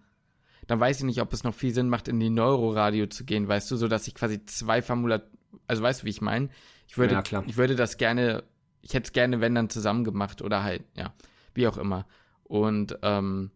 [0.67, 3.47] dann weiß ich nicht, ob es noch viel Sinn macht, in die Neuroradio zu gehen,
[3.47, 5.29] weißt du, so dass ich quasi zwei Formulat,
[5.67, 6.49] also weißt du, wie ich meine?
[6.87, 8.43] Ich würde, ja, ich würde das gerne,
[8.81, 11.13] ich hätte es gerne, wenn dann zusammen gemacht oder halt, ja
[11.55, 12.05] wie auch immer.
[12.43, 13.51] Und ähm,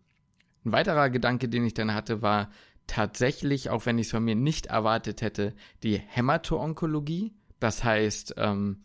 [0.65, 2.49] ein weiterer Gedanke, den ich dann hatte, war
[2.87, 7.33] tatsächlich, auch wenn ich es von mir nicht erwartet hätte, die Hämato-Onkologie.
[7.59, 8.83] Das heißt, ähm,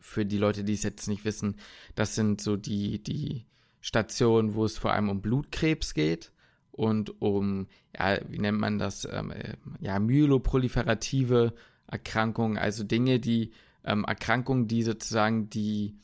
[0.00, 1.56] für die Leute, die es jetzt nicht wissen,
[1.94, 3.46] das sind so die, die
[3.80, 6.32] Stationen, wo es vor allem um Blutkrebs geht
[6.70, 11.54] und um, ja, wie nennt man das, ähm, äh, ja, myeloproliferative
[11.86, 13.52] Erkrankungen, also Dinge, die,
[13.84, 15.96] ähm, Erkrankungen, die sozusagen die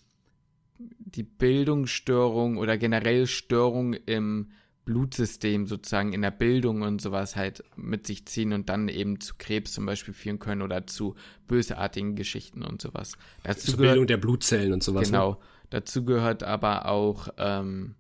[1.15, 4.51] die Bildungsstörung oder generell Störung im
[4.85, 9.35] Blutsystem sozusagen in der Bildung und sowas halt mit sich ziehen und dann eben zu
[9.37, 11.15] Krebs zum Beispiel führen können oder zu
[11.47, 13.13] bösartigen Geschichten und sowas.
[13.43, 15.11] Dazu Zur gehört, Bildung der Blutzellen und sowas.
[15.11, 15.19] Ne?
[15.19, 15.31] Genau.
[15.33, 15.39] Ne?
[15.71, 17.97] Dazu gehört aber auch ähm,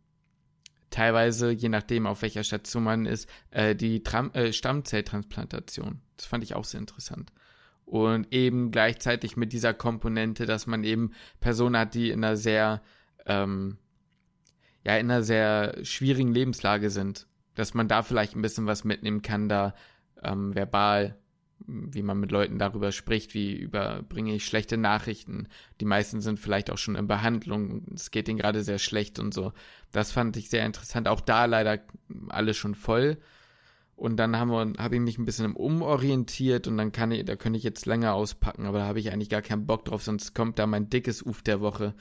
[0.88, 6.00] teilweise, je nachdem auf welcher Station man ist, äh, die Tram äh, Stammzelltransplantation.
[6.16, 7.32] Das fand ich auch sehr interessant
[7.88, 12.82] und eben gleichzeitig mit dieser Komponente, dass man eben Personen hat, die in einer sehr,
[13.28, 13.78] ähm,
[14.84, 19.22] ja, in einer sehr schwierigen Lebenslage sind, dass man da vielleicht ein bisschen was mitnehmen
[19.22, 19.74] kann, da
[20.22, 21.18] ähm, verbal,
[21.66, 25.48] wie man mit Leuten darüber spricht, wie überbringe ich schlechte Nachrichten.
[25.80, 29.34] Die meisten sind vielleicht auch schon in Behandlung, es geht ihnen gerade sehr schlecht und
[29.34, 29.52] so.
[29.90, 31.08] Das fand ich sehr interessant.
[31.08, 31.80] Auch da leider
[32.28, 33.18] alle schon voll.
[33.96, 37.64] Und dann habe ich mich ein bisschen umorientiert und dann kann ich, da könnte ich
[37.64, 40.68] jetzt länger auspacken, aber da habe ich eigentlich gar keinen Bock drauf, sonst kommt da
[40.68, 41.94] mein dickes Uf der Woche.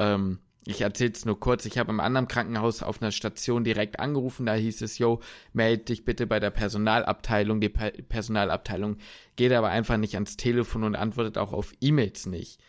[0.00, 1.66] Ähm, ich erzähle es nur kurz.
[1.66, 4.46] Ich habe im anderen Krankenhaus auf einer Station direkt angerufen.
[4.46, 5.20] Da hieß es, yo,
[5.52, 7.60] melde dich bitte bei der Personalabteilung.
[7.60, 8.96] Die per Personalabteilung
[9.36, 12.60] geht aber einfach nicht ans Telefon und antwortet auch auf E-Mails nicht.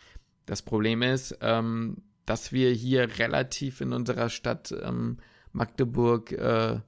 [0.44, 5.18] Das Problem ist, ähm, dass wir hier relativ in unserer Stadt ähm,
[5.52, 6.80] Magdeburg äh,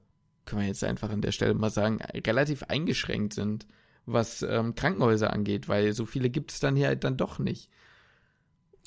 [0.45, 3.67] können wir jetzt einfach an der Stelle mal sagen, relativ eingeschränkt sind,
[4.05, 7.69] was ähm, Krankenhäuser angeht, weil so viele gibt es dann hier halt dann doch nicht.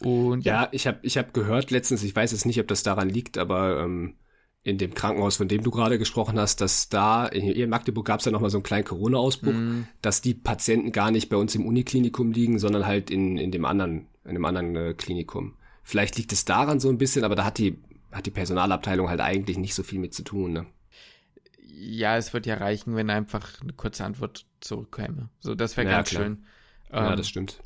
[0.05, 3.09] Und ja, ich habe ich hab gehört letztens, ich weiß jetzt nicht, ob das daran
[3.09, 4.15] liegt, aber ähm,
[4.63, 8.21] in dem Krankenhaus, von dem du gerade gesprochen hast, dass da, hier in Magdeburg gab
[8.21, 9.89] es ja nochmal so einen kleinen Corona-Ausbruch, mm.
[10.03, 13.65] dass die Patienten gar nicht bei uns im Uniklinikum liegen, sondern halt in, in dem
[13.65, 15.55] anderen, in dem anderen äh, Klinikum.
[15.83, 17.79] Vielleicht liegt es daran so ein bisschen, aber da hat die,
[18.13, 20.67] hat die Personalabteilung halt eigentlich nicht so viel mit zu tun, ne?
[21.83, 25.29] ja, es wird ja reichen, wenn einfach eine kurze Antwort zurückkäme.
[25.41, 26.23] So, das wäre ja, ganz klar.
[26.23, 26.47] schön.
[26.93, 27.59] Ja, ähm, das stimmt.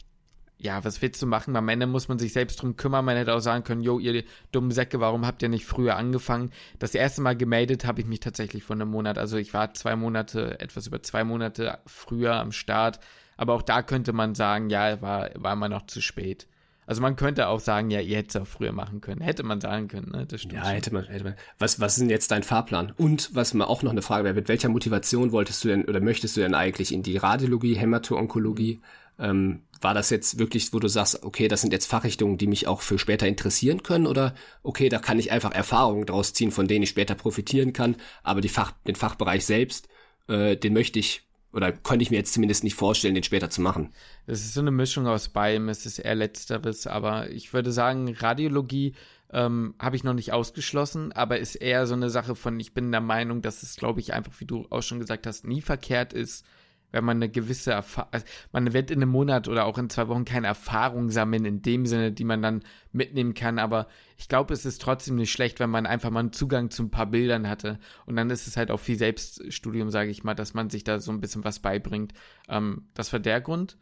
[0.59, 1.55] Ja, was willst du machen?
[1.55, 3.05] Am Ende muss man sich selbst drum kümmern.
[3.05, 6.51] Man hätte auch sagen können, jo, ihr dummen Säcke, warum habt ihr nicht früher angefangen?
[6.79, 9.19] Das erste Mal gemeldet habe ich mich tatsächlich vor einem Monat.
[9.19, 13.01] Also ich war zwei Monate, etwas über zwei Monate früher am Start.
[13.37, 16.47] Aber auch da könnte man sagen, ja, war, war immer noch zu spät.
[16.87, 19.21] Also man könnte auch sagen, ja, ihr hättet es auch früher machen können.
[19.21, 20.25] Hätte man sagen können, ne?
[20.25, 20.55] Das stimmt.
[20.55, 21.35] Ja, hätte man, hätte man.
[21.59, 22.93] Was, was ist denn jetzt dein Fahrplan?
[22.97, 26.01] Und was mir auch noch eine Frage wäre, mit welcher Motivation wolltest du denn oder
[26.01, 28.81] möchtest du denn eigentlich in die Radiologie, Hämato-Onkologie?
[29.19, 32.67] Ähm, war das jetzt wirklich, wo du sagst, okay, das sind jetzt Fachrichtungen, die mich
[32.67, 34.07] auch für später interessieren können?
[34.07, 37.97] Oder okay, da kann ich einfach Erfahrungen draus ziehen, von denen ich später profitieren kann,
[38.23, 39.89] aber die Fach, den Fachbereich selbst,
[40.29, 43.63] äh, den möchte ich oder konnte ich mir jetzt zumindest nicht vorstellen, den später zu
[43.63, 43.95] machen.
[44.27, 48.15] Es ist so eine Mischung aus beidem, es ist eher letzteres, aber ich würde sagen,
[48.15, 48.95] Radiologie
[49.33, 52.93] ähm, habe ich noch nicht ausgeschlossen, aber ist eher so eine Sache von, ich bin
[52.93, 56.13] der Meinung, dass es, glaube ich, einfach, wie du auch schon gesagt hast, nie verkehrt
[56.13, 56.45] ist,
[56.93, 60.09] wenn man eine gewisse Erfahrung, also man wird in einem Monat oder auch in zwei
[60.09, 64.55] Wochen keine Erfahrung sammeln in dem Sinne, die man dann mitnehmen kann, aber ich glaube,
[64.55, 67.49] es ist trotzdem nicht schlecht, wenn man einfach mal einen Zugang zu ein paar Bildern
[67.49, 67.79] hatte.
[68.07, 70.99] Und dann ist es halt auch viel Selbststudium, sage ich mal, dass man sich da
[71.01, 72.15] so ein bisschen was beibringt.
[72.49, 73.77] Ähm, das war der Grund.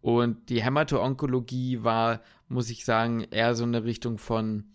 [0.00, 4.74] Und die Hämato-Onkologie war, muss ich sagen, eher so eine Richtung von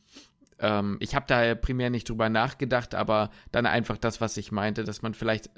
[0.59, 4.83] ähm, ich habe da primär nicht drüber nachgedacht, aber dann einfach das, was ich meinte,
[4.83, 5.49] dass man vielleicht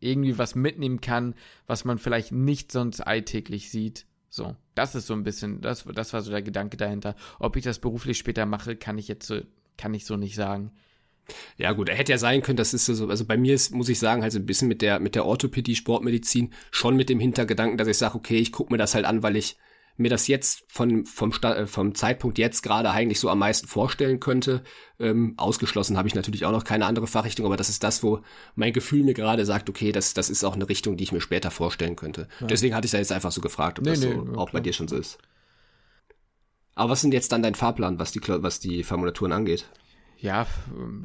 [0.00, 1.34] irgendwie was mitnehmen kann,
[1.66, 4.06] was man vielleicht nicht sonst alltäglich sieht.
[4.30, 7.16] So, das ist so ein bisschen, das, das war so der Gedanke dahinter.
[7.38, 9.40] Ob ich das beruflich später mache, kann ich jetzt so,
[9.76, 10.72] kann ich so nicht sagen.
[11.56, 13.88] Ja, gut, er hätte ja sein können, das ist so, also bei mir ist, muss
[13.88, 17.20] ich sagen, halt so ein bisschen mit der, mit der Orthopädie, Sportmedizin, schon mit dem
[17.20, 19.58] Hintergedanken, dass ich sage, okay, ich gucke mir das halt an, weil ich
[19.98, 24.20] mir das jetzt von, vom, äh, vom Zeitpunkt jetzt gerade eigentlich so am meisten vorstellen
[24.20, 24.62] könnte.
[25.00, 28.20] Ähm, ausgeschlossen habe ich natürlich auch noch keine andere Fachrichtung, aber das ist das, wo
[28.54, 31.20] mein Gefühl mir gerade sagt, okay, das, das ist auch eine Richtung, die ich mir
[31.20, 32.28] später vorstellen könnte.
[32.40, 32.46] Ja.
[32.46, 34.60] Deswegen hatte ich da jetzt einfach so gefragt, ob nee, das so nee, auch bei
[34.60, 35.18] dir schon so ist.
[36.76, 39.68] Aber was sind jetzt dann dein Fahrplan, was die, was die Formulaturen angeht?
[40.18, 40.46] Ja,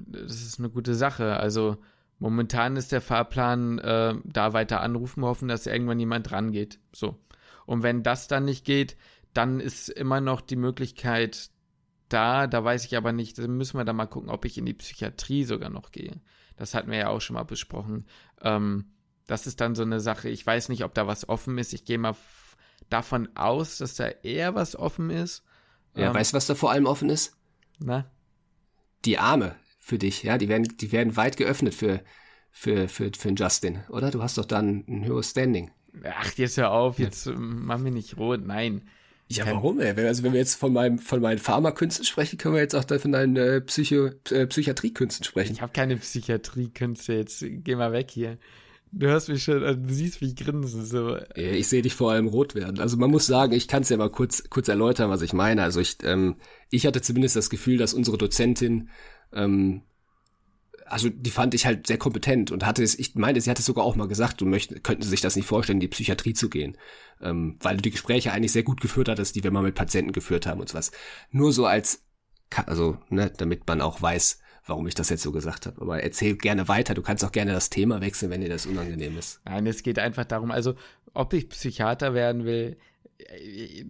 [0.08, 1.38] das ist eine gute Sache.
[1.38, 1.78] Also
[2.20, 6.80] momentan ist der Fahrplan äh, da weiter anrufen, hoffen, dass irgendwann jemand rangeht.
[6.92, 7.18] So.
[7.66, 8.98] Und wenn das dann nicht geht,
[9.34, 11.50] dann ist immer noch die Möglichkeit
[12.10, 14.66] da, da weiß ich aber nicht, da müssen wir da mal gucken, ob ich in
[14.66, 16.22] die Psychiatrie sogar noch gehe.
[16.58, 18.06] Das hatten wir ja auch schon mal besprochen.
[18.42, 18.86] Ähm,
[19.26, 21.74] das ist dann so eine Sache, ich weiß nicht, ob da was offen ist.
[21.74, 22.16] Ich gehe mal
[22.90, 25.44] davon aus, dass da eher was offen ist.
[25.96, 27.36] Ja, ähm, weißt du, was da vor allem offen ist?
[27.80, 28.12] Na?
[29.06, 32.02] Die Arme für dich, ja, die werden, die werden weit geöffnet für,
[32.52, 34.12] für, für, für Justin, oder?
[34.12, 35.72] Du hast doch dann ein höheres Standing.
[36.04, 37.34] Ach, jetzt hör auf, jetzt ja.
[37.36, 38.82] mach mir nicht rot, nein.
[39.30, 39.94] Ja, warum, ey?
[40.06, 43.12] Also, wenn wir jetzt von meinem, von meinen Pharmakünsten sprechen, können wir jetzt auch von
[43.12, 45.54] deinen äh, Psycho, äh, Psychiatriekünsten sprechen.
[45.54, 48.38] Ich habe keine Psychiatriekünste, jetzt geh mal weg hier.
[48.92, 51.18] Du hörst mich schon, also, du siehst mich grinsen, so.
[51.36, 52.80] Ich sehe dich vor allem rot werden.
[52.80, 55.64] Also man muss sagen, ich kann es ja mal kurz, kurz erläutern, was ich meine.
[55.64, 56.36] Also ich, ähm,
[56.70, 58.90] ich hatte zumindest das Gefühl, dass unsere Dozentin
[59.34, 59.82] ähm,
[60.86, 63.86] also die fand ich halt sehr kompetent und hatte es, ich meinte, sie hatte sogar
[63.86, 66.78] auch mal gesagt, du möchten, könnten sich das nicht vorstellen, in die Psychiatrie zu gehen,
[67.22, 70.12] ähm, weil du die Gespräche eigentlich sehr gut geführt hattest, die wir mal mit Patienten
[70.12, 70.92] geführt haben und sowas.
[71.32, 72.04] Nur so als,
[72.66, 75.82] also, ne, damit man auch weiß, warum ich das jetzt so gesagt habe.
[75.82, 76.94] Aber erzähl gerne weiter.
[76.94, 79.42] Du kannst auch gerne das Thema wechseln, wenn dir das unangenehm ist.
[79.46, 80.76] Nein, es geht einfach darum, also,
[81.14, 82.78] ob ich Psychiater werden will,
[83.18, 83.86] äh,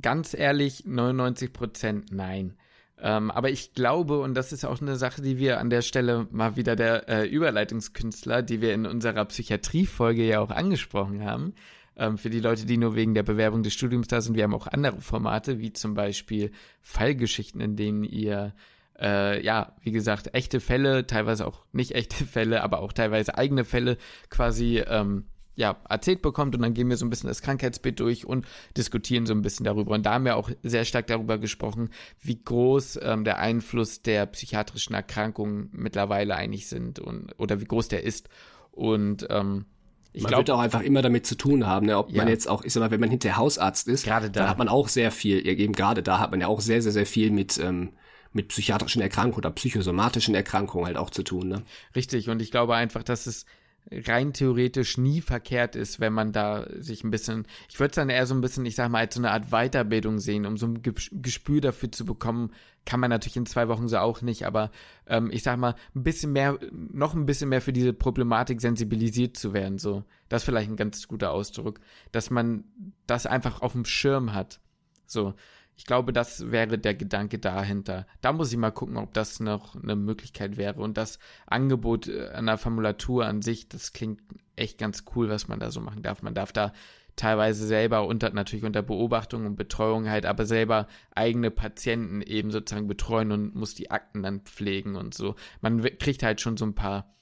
[0.00, 2.56] ganz ehrlich, 99 Prozent nein.
[3.04, 6.28] Ähm, aber ich glaube, und das ist auch eine Sache, die wir an der Stelle
[6.30, 11.52] mal wieder der äh, Überleitungskünstler, die wir in unserer Psychiatrie-Folge ja auch angesprochen haben,
[11.96, 14.54] ähm, für die Leute, die nur wegen der Bewerbung des Studiums da sind, wir haben
[14.54, 18.54] auch andere Formate, wie zum Beispiel Fallgeschichten, in denen ihr
[19.00, 23.64] äh, ja, wie gesagt, echte Fälle, teilweise auch nicht echte Fälle, aber auch teilweise eigene
[23.64, 23.96] Fälle
[24.30, 28.24] quasi ähm, ja, erzählt bekommt und dann gehen wir so ein bisschen das Krankheitsbild durch
[28.26, 29.94] und diskutieren so ein bisschen darüber.
[29.94, 34.26] Und da haben wir auch sehr stark darüber gesprochen, wie groß ähm, der Einfluss der
[34.26, 38.28] psychiatrischen Erkrankungen mittlerweile eigentlich sind und oder wie groß der ist.
[38.70, 39.66] Und ähm,
[40.14, 41.98] ich man glaub, wird auch einfach immer damit zu tun haben, ne?
[41.98, 42.18] ob ja.
[42.18, 44.48] man jetzt auch, ich sag mal, wenn man hinterher Hausarzt ist, gerade da.
[44.48, 47.06] hat man auch sehr viel, eben gerade da hat man ja auch sehr, sehr, sehr
[47.06, 47.92] viel mit, ähm,
[48.32, 51.48] mit psychiatrischen Erkrankungen oder psychosomatischen Erkrankungen halt auch zu tun.
[51.48, 51.62] Ne?
[51.96, 53.46] Richtig, und ich glaube einfach, dass es
[53.90, 58.08] rein theoretisch nie verkehrt ist, wenn man da sich ein bisschen, ich würde es dann
[58.08, 60.66] eher so ein bisschen, ich sag mal, als so eine Art Weiterbildung sehen, um so
[60.66, 62.52] ein Gespür dafür zu bekommen,
[62.84, 64.70] kann man natürlich in zwei Wochen so auch nicht, aber
[65.06, 69.36] ähm, ich sag mal, ein bisschen mehr, noch ein bisschen mehr für diese Problematik sensibilisiert
[69.36, 70.04] zu werden, so.
[70.28, 72.64] Das ist vielleicht ein ganz guter Ausdruck, dass man
[73.06, 74.60] das einfach auf dem Schirm hat.
[75.06, 75.34] So.
[75.76, 78.06] Ich glaube, das wäre der Gedanke dahinter.
[78.20, 80.80] Da muss ich mal gucken, ob das noch eine Möglichkeit wäre.
[80.80, 84.20] Und das Angebot äh, an der Formulatur an sich, das klingt
[84.54, 86.22] echt ganz cool, was man da so machen darf.
[86.22, 86.72] Man darf da
[87.16, 92.86] teilweise selber unter, natürlich unter Beobachtung und Betreuung halt, aber selber eigene Patienten eben sozusagen
[92.86, 95.34] betreuen und muss die Akten dann pflegen und so.
[95.60, 97.14] Man kriegt halt schon so ein paar,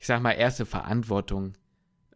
[0.00, 1.54] ich sag mal, erste Verantwortung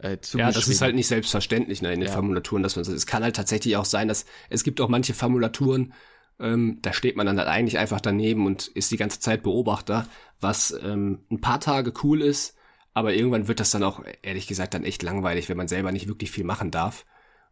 [0.02, 2.14] äh, Ja, das ist halt nicht selbstverständlich ne, in den ja.
[2.14, 2.92] Formulaturen, dass man so.
[2.92, 5.94] Es kann halt tatsächlich auch sein, dass es gibt auch manche Formulaturen,
[6.40, 10.06] Ähm, da steht man dann halt eigentlich einfach daneben und ist die ganze Zeit Beobachter,
[10.40, 12.56] was ähm, ein paar Tage cool ist,
[12.94, 16.08] aber irgendwann wird das dann auch, ehrlich gesagt, dann echt langweilig, wenn man selber nicht
[16.08, 17.04] wirklich viel machen darf.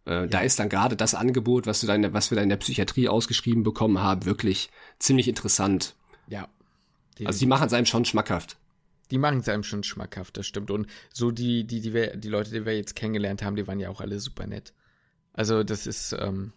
[0.07, 0.27] Äh, ja.
[0.27, 2.49] Da ist dann gerade das Angebot, was, du da in der, was wir da in
[2.49, 5.95] der Psychiatrie ausgeschrieben bekommen haben, wirklich ziemlich interessant.
[6.27, 6.49] Ja.
[7.25, 8.57] Also die machen es einem schon schmackhaft.
[9.11, 10.71] Die machen es einem schon schmackhaft, das stimmt.
[10.71, 13.81] Und so die, die, die, wir, die Leute, die wir jetzt kennengelernt haben, die waren
[13.81, 14.73] ja auch alle super nett.
[15.33, 16.53] Also das ist, ähm,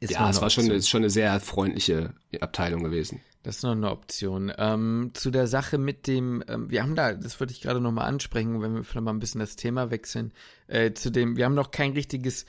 [0.00, 3.20] ist ja, es war schon eine, schon eine sehr freundliche Abteilung gewesen.
[3.42, 4.52] Das ist noch eine Option.
[4.56, 8.08] Ähm, zu der Sache mit dem, ähm, wir haben da, das würde ich gerade nochmal
[8.08, 10.32] ansprechen, wenn wir vielleicht mal ein bisschen das Thema wechseln,
[10.68, 12.46] äh, zu dem, wir haben noch kein richtiges,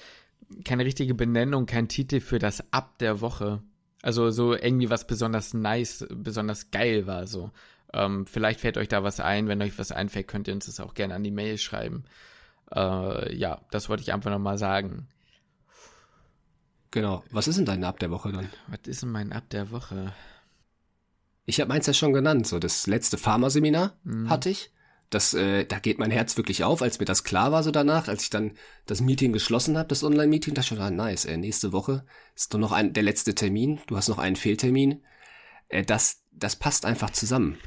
[0.66, 3.64] keine richtige Benennung, kein Titel für das Ab der Woche.
[4.04, 7.52] Also so irgendwie was besonders nice, besonders geil war so.
[7.94, 9.48] Ähm, vielleicht fällt euch da was ein.
[9.48, 12.04] Wenn euch was einfällt, könnt ihr uns das auch gerne an die Mail schreiben.
[12.74, 15.08] Äh, ja, das wollte ich einfach nochmal sagen.
[16.92, 17.24] Genau.
[17.32, 18.50] Was ist denn dein Ab der Woche dann?
[18.68, 20.14] Was ist denn mein Ab der Woche?
[21.46, 22.48] Ich habe meins ja schon genannt.
[22.48, 24.30] So das letzte Pharma-Seminar mhm.
[24.30, 24.72] hatte ich.
[25.10, 28.08] Das, äh, da geht mein Herz wirklich auf, als mir das klar war so danach,
[28.08, 28.54] als ich dann
[28.88, 32.04] das Meeting geschlossen habe, das Online-Meeting, dachte ich schon, ah, nice, äh, nächste Woche
[32.36, 35.04] ist doch noch ein, der letzte Termin, du hast noch einen Fehltermin.
[35.70, 37.60] Äh, das, das passt einfach zusammen.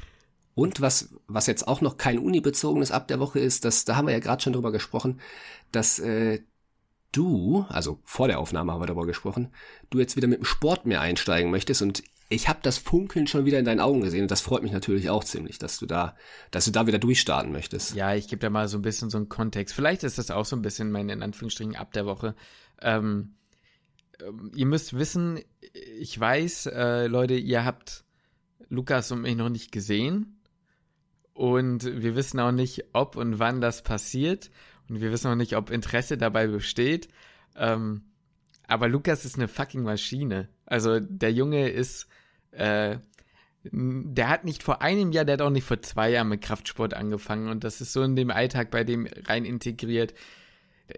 [0.57, 4.07] Und was, was jetzt auch noch kein Uni-bezogenes ab der Woche ist, das, da haben
[4.07, 5.21] wir ja gerade schon drüber gesprochen,
[5.71, 6.39] dass äh,
[7.11, 9.53] du, also vor der Aufnahme haben wir darüber gesprochen,
[9.91, 13.45] du jetzt wieder mit dem Sport mehr einsteigen möchtest und ich habe das Funkeln schon
[13.45, 16.15] wieder in deinen Augen gesehen und das freut mich natürlich auch ziemlich, dass du da,
[16.49, 17.93] dass du da wieder durchstarten möchtest.
[17.93, 19.75] Ja, ich gebe da mal so ein bisschen so einen Kontext.
[19.75, 22.33] Vielleicht ist das auch so ein bisschen mein in Anführungsstrichen ab der Woche.
[22.81, 23.35] Ähm,
[24.19, 25.39] ähm ihr müsst wissen,
[25.99, 28.05] ich weiß, äh, Leute, ihr habt
[28.69, 30.36] Lukas und mich noch nicht gesehen.
[31.37, 34.49] Und wir wissen auch nicht, ob und wann das passiert.
[34.89, 37.09] Und wir wissen auch nicht, ob Interesse dabei besteht.
[37.55, 38.01] Ähm,
[38.67, 40.49] aber Lukas ist eine fucking Maschine.
[40.65, 42.07] Also der Junge ist,
[42.49, 42.97] äh,
[43.63, 46.95] der hat nicht vor einem Jahr, der hat auch nicht vor zwei Jahren mit Kraftsport
[46.95, 47.49] angefangen.
[47.49, 50.15] Und das ist so in dem Alltag bei dem rein integriert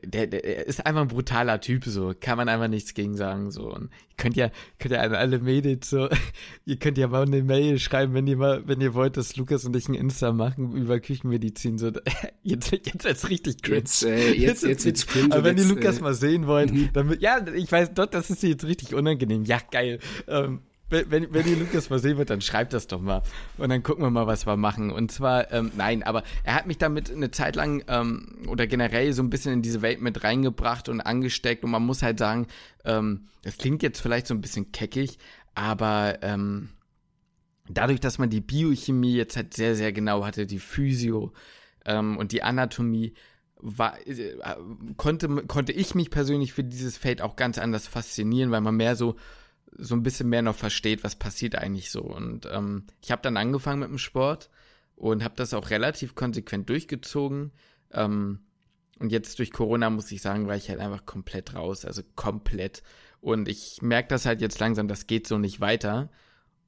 [0.03, 2.13] der, der ist einfach ein brutaler Typ, so.
[2.19, 3.73] Kann man einfach nichts gegen sagen, so.
[3.73, 6.09] Und ihr könnt ja, könnt ja an alle Mädels so,
[6.65, 9.65] ihr könnt ja mal eine Mail schreiben, wenn ihr mal, wenn ihr wollt, dass Lukas
[9.65, 11.91] und ich ein Insta machen über Küchenmedizin, so.
[12.43, 13.79] Jetzt, jetzt wird's richtig cringe.
[13.79, 15.33] Jetzt, äh, jetzt, jetzt, wird's cringe.
[15.33, 16.89] Aber wenn ihr Lukas äh, mal sehen wollt, mhm.
[16.93, 19.43] dann, ja, ich weiß, dort, das ist jetzt richtig unangenehm.
[19.43, 19.99] Ja, geil.
[20.27, 23.21] Ähm, wenn, wenn ihr Lukas mal sehen wird, dann schreibt das doch mal.
[23.57, 24.91] Und dann gucken wir mal, was wir machen.
[24.91, 29.13] Und zwar, ähm, nein, aber er hat mich damit eine Zeit lang ähm, oder generell
[29.13, 31.63] so ein bisschen in diese Welt mit reingebracht und angesteckt.
[31.63, 32.47] Und man muss halt sagen,
[32.85, 35.19] ähm, das klingt jetzt vielleicht so ein bisschen keckig,
[35.55, 36.69] aber ähm,
[37.69, 41.33] dadurch, dass man die Biochemie jetzt halt sehr, sehr genau hatte, die Physio
[41.85, 43.13] ähm, und die Anatomie,
[43.61, 44.37] war, äh,
[44.97, 48.95] konnte, konnte ich mich persönlich für dieses Feld auch ganz anders faszinieren, weil man mehr
[48.95, 49.15] so
[49.77, 52.01] so ein bisschen mehr noch versteht, was passiert eigentlich so.
[52.01, 54.49] Und ähm, ich habe dann angefangen mit dem Sport
[54.95, 57.51] und habe das auch relativ konsequent durchgezogen.
[57.91, 58.39] Ähm,
[58.99, 62.83] und jetzt durch Corona muss ich sagen, war ich halt einfach komplett raus, also komplett.
[63.21, 66.09] Und ich merke das halt jetzt langsam, das geht so nicht weiter.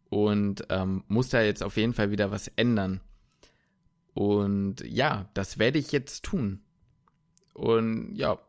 [0.10, 3.02] Und ähm, muss da jetzt auf jeden Fall wieder was ändern.
[4.14, 6.62] Und ja, das werde ich jetzt tun.
[7.54, 8.40] Und ja,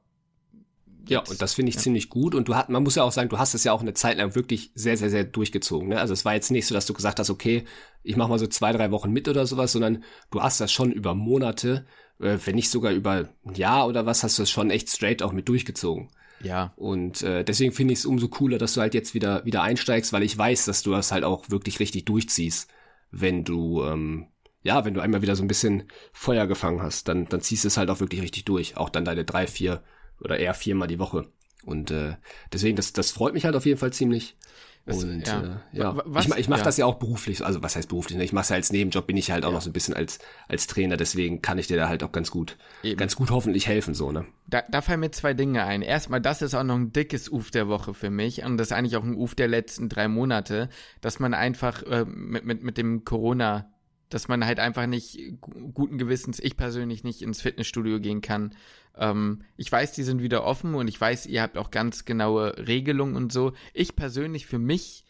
[1.09, 1.81] ja, und das finde ich ja.
[1.81, 2.35] ziemlich gut.
[2.35, 4.19] Und du hast, man muss ja auch sagen, du hast es ja auch eine Zeit
[4.19, 5.89] lang wirklich sehr, sehr, sehr durchgezogen.
[5.89, 6.01] Ne?
[6.01, 7.65] Also es war jetzt nicht so, dass du gesagt hast, okay,
[8.03, 10.93] ich mache mal so zwei, drei Wochen mit oder sowas, sondern du hast das schon
[10.93, 11.87] über Monate,
[12.21, 15.23] äh, wenn nicht sogar über ein Jahr oder was, hast du das schon echt straight
[15.23, 16.11] auch mit durchgezogen.
[16.43, 16.73] Ja.
[16.77, 20.13] Und äh, deswegen finde ich es umso cooler, dass du halt jetzt wieder wieder einsteigst,
[20.13, 22.69] weil ich weiß, dass du das halt auch wirklich richtig durchziehst,
[23.11, 24.27] wenn du ähm,
[24.65, 27.69] ja, wenn du einmal wieder so ein bisschen Feuer gefangen hast, dann dann ziehst du
[27.69, 28.77] es halt auch wirklich richtig durch.
[28.77, 29.83] Auch dann deine drei, vier
[30.23, 31.27] oder eher viermal die Woche.
[31.65, 32.17] Und äh,
[32.53, 34.37] deswegen, das, das freut mich halt auf jeden Fall ziemlich.
[34.85, 36.03] Das, und ja, äh, ja.
[36.05, 36.65] Was, ich, ich mache ja.
[36.65, 38.19] das ja auch beruflich, also was heißt beruflich?
[38.19, 38.25] Ne?
[38.25, 39.55] Ich mache es ja als Nebenjob, bin ich halt auch ja.
[39.55, 40.19] noch so ein bisschen als
[40.49, 42.97] als Trainer, deswegen kann ich dir da halt auch ganz gut, Eben.
[42.97, 44.27] ganz gut hoffentlich helfen so ne.
[44.49, 45.83] Da, da fallen mir zwei Dinge ein.
[45.83, 48.73] Erstmal, das ist auch noch ein dickes Uf der Woche für mich und das ist
[48.73, 50.69] eigentlich auch ein Uf der letzten drei Monate,
[51.01, 53.72] dass man einfach äh, mit mit mit dem Corona
[54.13, 58.55] dass man halt einfach nicht guten Gewissens, ich persönlich nicht ins Fitnessstudio gehen kann.
[58.97, 62.67] Ähm, ich weiß, die sind wieder offen und ich weiß, ihr habt auch ganz genaue
[62.67, 63.53] Regelungen und so.
[63.73, 65.07] Ich persönlich für mich,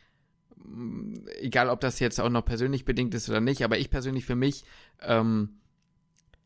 [1.40, 4.36] egal ob das jetzt auch noch persönlich bedingt ist oder nicht, aber ich persönlich für
[4.36, 4.64] mich
[5.00, 5.58] ähm,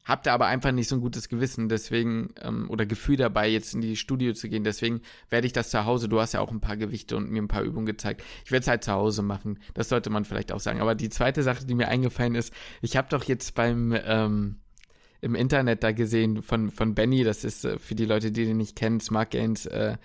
[0.07, 3.75] hab da aber einfach nicht so ein gutes Gewissen, deswegen, ähm, oder Gefühl dabei, jetzt
[3.75, 4.63] in die Studio zu gehen.
[4.63, 7.43] Deswegen werde ich das zu Hause, du hast ja auch ein paar Gewichte und mir
[7.43, 8.23] ein paar Übungen gezeigt.
[8.45, 9.59] Ich werde es halt zu Hause machen.
[9.75, 10.81] Das sollte man vielleicht auch sagen.
[10.81, 14.57] Aber die zweite Sache, die mir eingefallen ist, ich habe doch jetzt beim ähm,
[15.21, 18.59] im Internet da gesehen von, von Benny, das ist äh, für die Leute, die den
[18.59, 19.97] nicht kennen, Smart Gains, äh,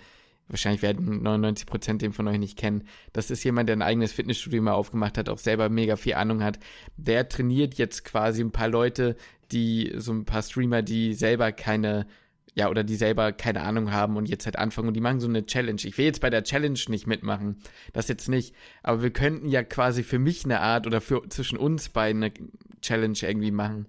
[0.48, 2.88] wahrscheinlich werden 99 Prozent den von euch nicht kennen.
[3.12, 6.42] Das ist jemand, der ein eigenes Fitnessstudio mal aufgemacht hat, auch selber mega viel Ahnung
[6.42, 6.58] hat.
[6.96, 9.16] Der trainiert jetzt quasi ein paar Leute,
[9.52, 12.06] die, so ein paar Streamer, die selber keine,
[12.54, 15.28] ja, oder die selber keine Ahnung haben und jetzt halt anfangen und die machen so
[15.28, 15.80] eine Challenge.
[15.84, 17.56] Ich will jetzt bei der Challenge nicht mitmachen,
[17.92, 21.58] das jetzt nicht, aber wir könnten ja quasi für mich eine Art oder für zwischen
[21.58, 22.32] uns beiden eine
[22.80, 23.86] Challenge irgendwie machen.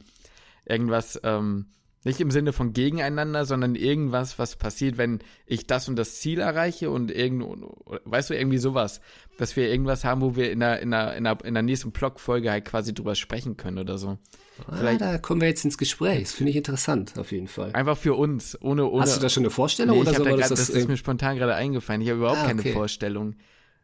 [0.66, 1.68] Irgendwas, ähm,
[2.04, 6.39] nicht im Sinne von gegeneinander, sondern irgendwas, was passiert, wenn ich das und das Ziel
[6.39, 7.45] erreiche und irgend,
[8.06, 9.01] weißt du, irgendwie sowas.
[9.38, 11.91] Dass wir irgendwas haben, wo wir in der, in der, in der, in der nächsten
[11.91, 14.18] Blog-Folge halt quasi drüber sprechen können oder so.
[14.68, 16.24] Ah, Vielleicht, da kommen wir jetzt ins Gespräch.
[16.24, 17.72] Das finde ich interessant, auf jeden Fall.
[17.74, 19.01] Einfach für uns, ohne, ohne.
[19.01, 19.95] Hast du da schon eine Vorstellung?
[19.95, 22.01] Nee, oder so, da grad, das, das ist mir spontan gerade eingefallen.
[22.01, 22.62] Ich habe überhaupt ah, okay.
[22.62, 23.36] keine Vorstellung.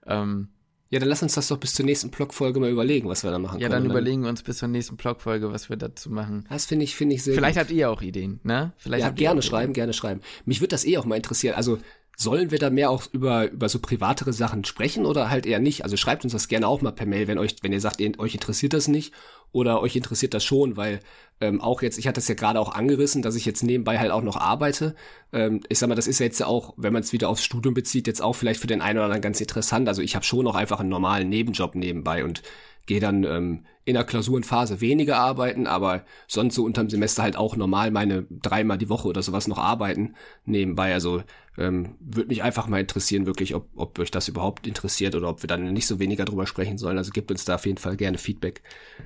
[0.06, 0.50] Ähm,
[0.90, 3.38] ja, dann lass uns das doch bis zur nächsten Blogfolge mal überlegen, was wir da
[3.38, 3.84] machen ja, können.
[3.84, 6.46] Ja, dann überlegen wir uns bis zur nächsten Blogfolge, was wir dazu machen.
[6.50, 7.62] Das finde ich, finde ich sehr Vielleicht gut.
[7.62, 8.74] habt ihr auch Ideen, ne?
[8.78, 10.22] Vielleicht ja, gerne schreiben, gerne schreiben.
[10.46, 11.56] Mich würde das eh auch mal interessieren.
[11.56, 11.78] Also,
[12.22, 15.86] sollen wir da mehr auch über, über so privatere Sachen sprechen oder halt eher nicht?
[15.86, 18.20] Also schreibt uns das gerne auch mal per Mail, wenn euch, wenn ihr sagt, ihr,
[18.20, 19.14] euch interessiert das nicht
[19.54, 21.00] oder euch interessiert das schon, weil
[21.40, 24.12] ähm, auch jetzt, ich hatte es ja gerade auch angerissen, dass ich jetzt nebenbei halt
[24.12, 24.96] auch noch arbeite.
[25.32, 27.74] Ähm, ich sag mal, das ist jetzt ja auch, wenn man es wieder aufs Studium
[27.74, 29.88] bezieht, jetzt auch vielleicht für den einen oder anderen ganz interessant.
[29.88, 32.44] Also ich habe schon noch einfach einen normalen Nebenjob nebenbei und
[32.86, 37.56] gehe dann ähm, in der Klausurenphase weniger arbeiten, aber sonst so unterm Semester halt auch
[37.56, 40.16] normal meine dreimal die Woche oder sowas noch arbeiten
[40.46, 40.94] nebenbei.
[40.94, 41.24] Also
[41.58, 45.44] ähm, würde mich einfach mal interessieren, wirklich, ob, ob euch das überhaupt interessiert oder ob
[45.44, 46.98] wir dann nicht so weniger drüber sprechen sollen.
[46.98, 48.62] Also gebt uns da auf jeden Fall gerne Feedback.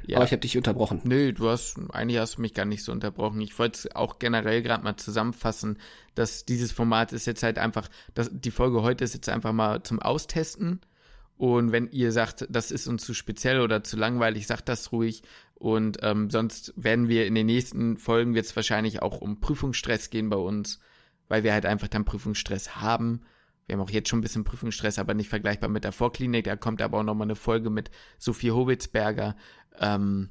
[0.05, 0.17] Ja.
[0.17, 1.01] Aber ich habe dich unterbrochen.
[1.03, 3.41] Nö, du hast, eigentlich hast du mich gar nicht so unterbrochen.
[3.41, 5.79] Ich wollte es auch generell gerade mal zusammenfassen,
[6.13, 9.81] dass dieses Format ist jetzt halt einfach, dass die Folge heute ist jetzt einfach mal
[9.81, 10.81] zum Austesten
[11.44, 15.24] und wenn ihr sagt, das ist uns zu speziell oder zu langweilig, sagt das ruhig.
[15.56, 20.30] Und ähm, sonst werden wir in den nächsten Folgen es wahrscheinlich auch um Prüfungsstress gehen
[20.30, 20.80] bei uns,
[21.28, 23.24] weil wir halt einfach dann Prüfungsstress haben.
[23.66, 26.46] Wir haben auch jetzt schon ein bisschen Prüfungsstress, aber nicht vergleichbar mit der Vorklinik.
[26.46, 29.36] Da kommt aber auch nochmal eine Folge mit Sophie Howitzberger.
[29.78, 30.30] Ähm,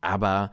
[0.00, 0.52] aber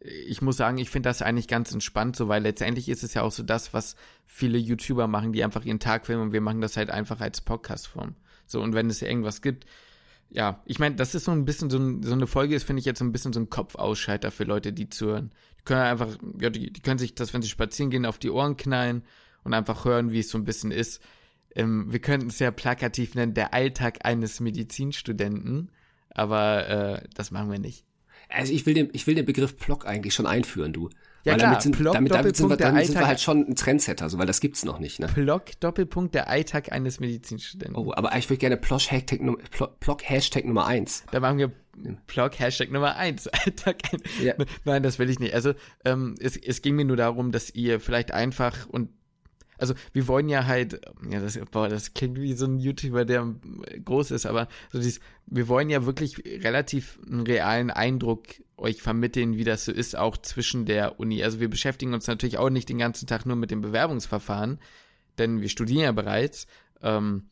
[0.00, 3.22] ich muss sagen, ich finde das eigentlich ganz entspannt, so weil letztendlich ist es ja
[3.22, 3.96] auch so das, was
[4.26, 7.40] viele YouTuber machen, die einfach ihren Tag filmen und wir machen das halt einfach als
[7.40, 8.16] Podcast-Form.
[8.46, 9.66] So, und wenn es irgendwas gibt,
[10.30, 12.80] ja, ich meine, das ist so ein bisschen so, ein, so eine Folge, ist, finde
[12.80, 15.30] ich jetzt so ein bisschen so ein Kopfausschalter für Leute, die zuhören.
[15.60, 18.30] Die können einfach, ja, die, die können sich das, wenn sie spazieren gehen, auf die
[18.30, 19.02] Ohren knallen
[19.44, 21.00] und einfach hören, wie es so ein bisschen ist.
[21.54, 25.70] Ähm, wir könnten es ja plakativ nennen, der Alltag eines Medizinstudenten,
[26.10, 27.84] aber äh, das machen wir nicht.
[28.28, 30.90] Also ich will den, ich will den Begriff Block eigentlich schon einführen, du.
[31.26, 33.48] Ja, weil klar, damit, sind, Block, damit, damit, sind wir, damit sind wir halt schon
[33.48, 35.08] ein Trendsetter, so, weil das gibt's noch nicht, ne?
[35.12, 37.74] Block, Doppelpunkt, der Alltag eines Medizinstudenten.
[37.74, 39.20] Oh, aber ich würde gerne Block, Hashtag,
[39.80, 41.02] Block, Hashtag Nummer eins.
[41.10, 41.50] Da machen wir
[42.06, 43.26] Block, Hashtag Nummer eins.
[43.44, 43.78] Alltag,
[44.22, 44.34] ja.
[44.64, 45.34] Nein, das will ich nicht.
[45.34, 45.54] Also,
[45.84, 48.90] ähm, es, es ging mir nur darum, dass ihr vielleicht einfach und
[49.58, 53.34] also wir wollen ja halt, ja, das, boah, das klingt wie so ein YouTuber, der
[53.84, 58.22] groß ist, aber so dieses, wir wollen ja wirklich relativ einen realen Eindruck
[58.56, 61.22] euch vermitteln, wie das so ist, auch zwischen der Uni.
[61.22, 64.58] Also wir beschäftigen uns natürlich auch nicht den ganzen Tag nur mit dem Bewerbungsverfahren,
[65.18, 66.46] denn wir studieren ja bereits.
[66.82, 67.28] Ähm,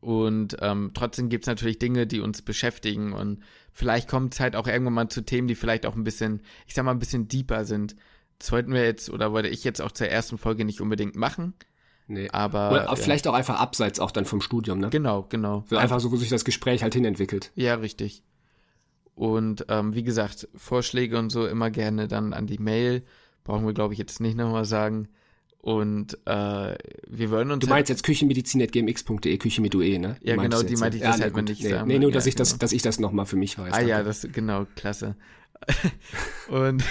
[0.00, 3.12] und ähm, trotzdem gibt's natürlich Dinge, die uns beschäftigen.
[3.12, 6.42] Und vielleicht kommt es halt auch irgendwann mal zu Themen, die vielleicht auch ein bisschen,
[6.66, 7.96] ich sag mal, ein bisschen deeper sind.
[8.38, 11.54] Das wollten wir jetzt, oder wollte ich jetzt auch zur ersten Folge nicht unbedingt machen.
[12.08, 12.28] Nee.
[12.30, 12.70] Aber.
[12.70, 12.96] Oder ja.
[12.96, 14.90] vielleicht auch einfach abseits auch dann vom Studium, ne?
[14.90, 15.64] Genau, genau.
[15.68, 17.50] So einfach so, wo sich das Gespräch halt hinentwickelt.
[17.54, 18.22] Ja, richtig.
[19.14, 23.02] Und ähm, wie gesagt, Vorschläge und so immer gerne dann an die Mail.
[23.44, 25.08] Brauchen wir, glaube ich, jetzt nicht nochmal sagen.
[25.58, 26.76] Und äh,
[27.08, 27.64] wir wollen uns.
[27.64, 30.16] Du meinst halt, jetzt küchenmedizin.gmx.de, Küche mit UE, ne?
[30.20, 32.28] Du ja, genau, die meinte ich ja, deshalb, wenn ich nee, nee, nur, dass ja,
[32.28, 32.58] ich das, genau.
[32.60, 33.72] dass ich das nochmal für mich weiß.
[33.72, 35.16] Ah ja, das, genau, klasse.
[36.48, 36.84] und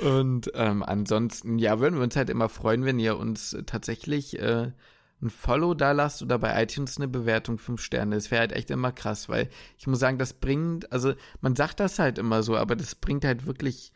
[0.00, 4.72] und ähm, ansonsten, ja, würden wir uns halt immer freuen, wenn ihr uns tatsächlich äh,
[5.20, 8.14] ein Follow da lasst oder bei iTunes eine Bewertung 5 Sterne.
[8.14, 11.80] Das wäre halt echt immer krass, weil ich muss sagen, das bringt, also man sagt
[11.80, 13.92] das halt immer so, aber das bringt halt wirklich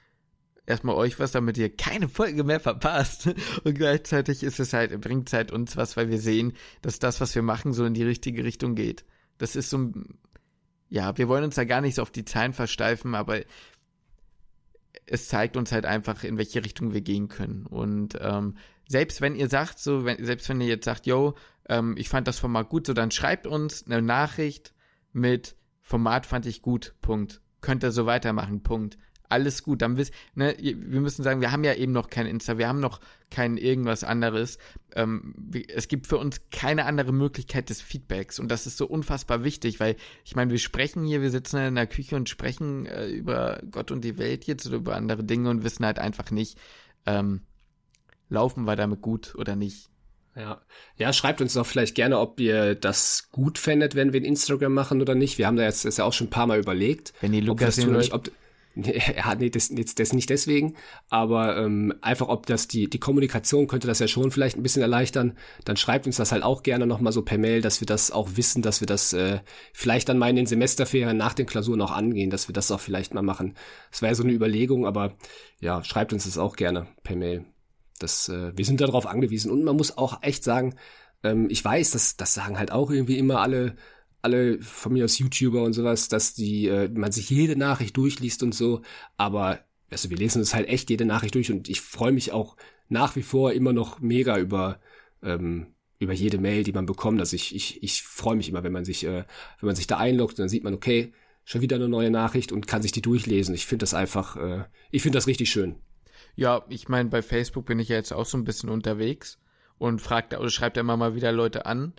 [0.66, 3.28] erstmal euch was, damit ihr keine Folge mehr verpasst.
[3.64, 7.20] Und gleichzeitig ist es halt, bringt es halt uns was, weil wir sehen, dass das,
[7.20, 9.04] was wir machen, so in die richtige Richtung geht.
[9.38, 9.92] Das ist so,
[10.88, 13.40] ja, wir wollen uns da gar nicht so auf die Zahlen versteifen, aber
[15.06, 17.66] es zeigt uns halt einfach, in welche Richtung wir gehen können.
[17.66, 18.56] Und ähm,
[18.88, 21.34] selbst wenn ihr sagt, so, wenn, selbst wenn ihr jetzt sagt, yo,
[21.68, 24.74] ähm, ich fand das Format gut, so dann schreibt uns eine Nachricht
[25.12, 27.40] mit Format fand ich gut, Punkt.
[27.60, 28.98] Könnt ihr so weitermachen, Punkt
[29.32, 29.82] alles gut.
[29.82, 32.80] Dann wisst, ne, wir müssen sagen, wir haben ja eben noch kein Insta, wir haben
[32.80, 34.58] noch kein irgendwas anderes.
[34.94, 35.34] Ähm,
[35.74, 39.80] es gibt für uns keine andere Möglichkeit des Feedbacks und das ist so unfassbar wichtig,
[39.80, 43.60] weil ich meine, wir sprechen hier, wir sitzen in der Küche und sprechen äh, über
[43.70, 46.58] Gott und die Welt jetzt oder über andere Dinge und wissen halt einfach nicht,
[47.06, 47.40] ähm,
[48.28, 49.88] laufen wir damit gut oder nicht.
[50.34, 50.62] Ja.
[50.96, 54.72] ja, schreibt uns doch vielleicht gerne, ob ihr das gut fändet, wenn wir ein Instagram
[54.72, 55.36] machen oder nicht.
[55.36, 57.12] Wir haben da jetzt das ja auch schon ein paar Mal überlegt.
[57.20, 58.30] Wenn die Lukas ob, nicht, ob
[59.16, 60.76] ja, nee, das, das, das nicht deswegen,
[61.10, 64.82] aber ähm, einfach, ob das die, die Kommunikation könnte das ja schon vielleicht ein bisschen
[64.82, 68.10] erleichtern, dann schreibt uns das halt auch gerne nochmal so per Mail, dass wir das
[68.10, 69.40] auch wissen, dass wir das äh,
[69.72, 72.80] vielleicht dann mal in den Semesterferien nach den Klausuren auch angehen, dass wir das auch
[72.80, 73.54] vielleicht mal machen.
[73.90, 75.16] Das wäre so eine Überlegung, aber
[75.60, 77.44] ja, schreibt uns das auch gerne per Mail.
[77.98, 80.74] Das, äh, wir sind darauf angewiesen und man muss auch echt sagen,
[81.22, 83.76] ähm, ich weiß, dass das sagen halt auch irgendwie immer alle,
[84.22, 88.42] alle von mir aus YouTuber und sowas, dass die äh, man sich jede Nachricht durchliest
[88.42, 88.82] und so,
[89.16, 89.60] aber
[89.90, 92.56] also wir lesen uns halt echt jede Nachricht durch und ich freue mich auch
[92.88, 94.80] nach wie vor immer noch mega über
[95.22, 95.66] ähm,
[95.98, 97.20] über jede Mail, die man bekommt.
[97.20, 99.24] Also ich ich, ich freue mich immer, wenn man sich äh,
[99.60, 101.12] wenn man sich da einloggt, dann sieht man okay
[101.44, 103.54] schon wieder eine neue Nachricht und kann sich die durchlesen.
[103.54, 105.76] Ich finde das einfach, äh, ich finde das richtig schön.
[106.34, 109.38] Ja, ich meine, bei Facebook bin ich ja jetzt auch so ein bisschen unterwegs
[109.78, 111.92] und fragt oder schreibt immer mal wieder Leute an,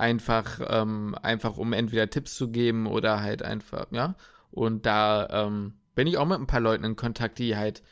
[0.00, 4.16] einfach, ähm, einfach um entweder Tipps zu geben oder halt einfach, ja.
[4.50, 7.82] Und da ähm, bin ich auch mit ein paar Leuten in Kontakt, die halt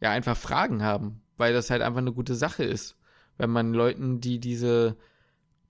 [0.00, 2.98] ja einfach Fragen haben, weil das halt einfach eine gute Sache ist,
[3.38, 4.96] wenn man Leuten, die diese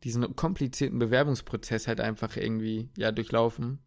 [0.02, 3.78] diesen komplizierten Bewerbungsprozess halt einfach irgendwie ja durchlaufen,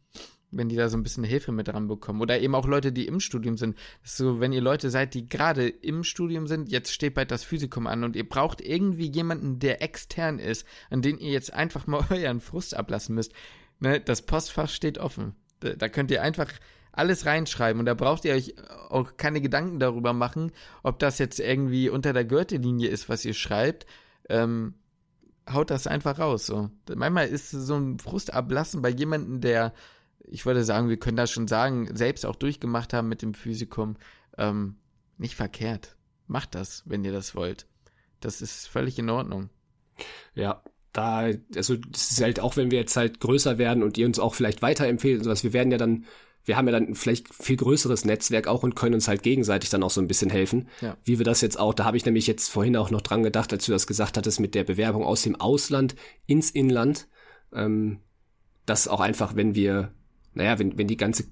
[0.56, 2.22] wenn die da so ein bisschen Hilfe mit dran bekommen.
[2.22, 3.78] Oder eben auch Leute, die im Studium sind.
[4.04, 7.88] so, wenn ihr Leute seid, die gerade im Studium sind, jetzt steht bald das Physikum
[7.88, 12.06] an und ihr braucht irgendwie jemanden, der extern ist, an den ihr jetzt einfach mal
[12.10, 13.34] euren Frust ablassen müsst.
[13.80, 15.36] Ne, das Postfach steht offen.
[15.60, 16.52] Da, da könnt ihr einfach
[16.94, 18.56] alles reinschreiben und da braucht ihr euch
[18.90, 20.52] auch keine Gedanken darüber machen,
[20.82, 23.86] ob das jetzt irgendwie unter der Gürtellinie ist, was ihr schreibt.
[24.30, 24.76] Ähm,
[25.52, 26.46] haut das einfach raus.
[26.46, 26.70] So.
[26.94, 29.74] Manchmal ist so ein Frust ablassen bei jemandem, der
[30.28, 33.98] ich würde sagen, wir können das schon sagen, selbst auch durchgemacht haben mit dem Physikum,
[34.38, 34.76] ähm,
[35.18, 35.96] nicht verkehrt.
[36.28, 37.68] Macht das, wenn ihr das wollt.
[38.20, 39.50] Das ist völlig in Ordnung.
[40.34, 44.06] Ja, da, also das ist halt auch, wenn wir jetzt halt größer werden und ihr
[44.06, 46.06] uns auch vielleicht weiterempfehlt und sowas, wir werden ja dann,
[46.46, 49.84] wir haben ja dann vielleicht viel größeres Netzwerk auch und können uns halt gegenseitig dann
[49.84, 50.70] auch so ein bisschen helfen.
[50.82, 50.98] Ja.
[51.04, 53.52] Wie wir das jetzt auch, da habe ich nämlich jetzt vorhin auch noch dran gedacht,
[53.52, 55.96] als du das gesagt hattest mit der Bewerbung aus dem Ausland
[56.26, 57.08] ins Inland,
[57.54, 58.00] ähm,
[58.66, 59.92] dass auch einfach, wenn wir
[60.36, 61.26] naja, wenn, wenn die ganze,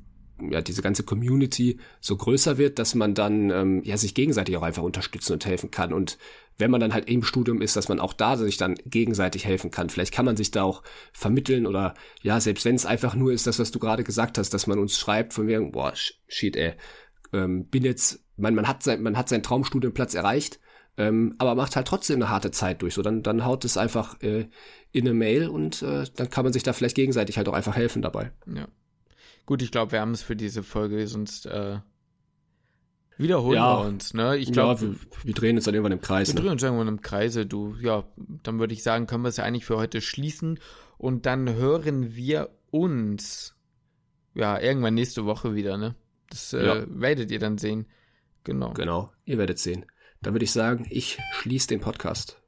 [0.49, 4.63] ja, diese ganze Community so größer wird, dass man dann ähm, ja sich gegenseitig auch
[4.63, 5.93] einfach unterstützen und helfen kann.
[5.93, 6.17] Und
[6.57, 9.71] wenn man dann halt im Studium ist, dass man auch da sich dann gegenseitig helfen
[9.71, 9.89] kann.
[9.89, 13.47] Vielleicht kann man sich da auch vermitteln oder ja, selbst wenn es einfach nur ist,
[13.47, 15.93] das, was du gerade gesagt hast, dass man uns schreibt von mir, boah,
[16.27, 16.73] shit, ey,
[17.31, 20.59] ähm, bin jetzt, man, man hat sein, man hat seinen Traumstudienplatz erreicht,
[20.97, 22.93] ähm, aber macht halt trotzdem eine harte Zeit durch.
[22.93, 24.47] So, dann, dann haut es einfach äh,
[24.91, 27.75] in eine Mail und äh, dann kann man sich da vielleicht gegenseitig halt auch einfach
[27.75, 28.31] helfen dabei.
[28.45, 28.67] Ja.
[29.45, 31.79] Gut, ich glaube, wir haben es für diese Folge, sonst äh,
[33.17, 34.13] wiederholen ja, wir uns.
[34.13, 34.37] Ne?
[34.37, 36.29] Ich glaube, ja, wir, wir, drehen uns dann irgendwann im Kreis.
[36.29, 36.41] Wir ne?
[36.41, 37.45] drehen uns irgendwann im Kreise.
[37.45, 40.59] Du, ja, dann würde ich sagen, können wir es ja eigentlich für heute schließen
[40.97, 43.55] und dann hören wir uns
[44.33, 45.77] ja irgendwann nächste Woche wieder.
[45.77, 45.95] Ne?
[46.29, 46.85] Das äh, ja.
[46.87, 47.87] werdet ihr dann sehen.
[48.43, 48.73] Genau.
[48.73, 49.85] Genau, ihr werdet sehen.
[50.21, 52.42] Dann würde ich sagen, ich schließe den Podcast.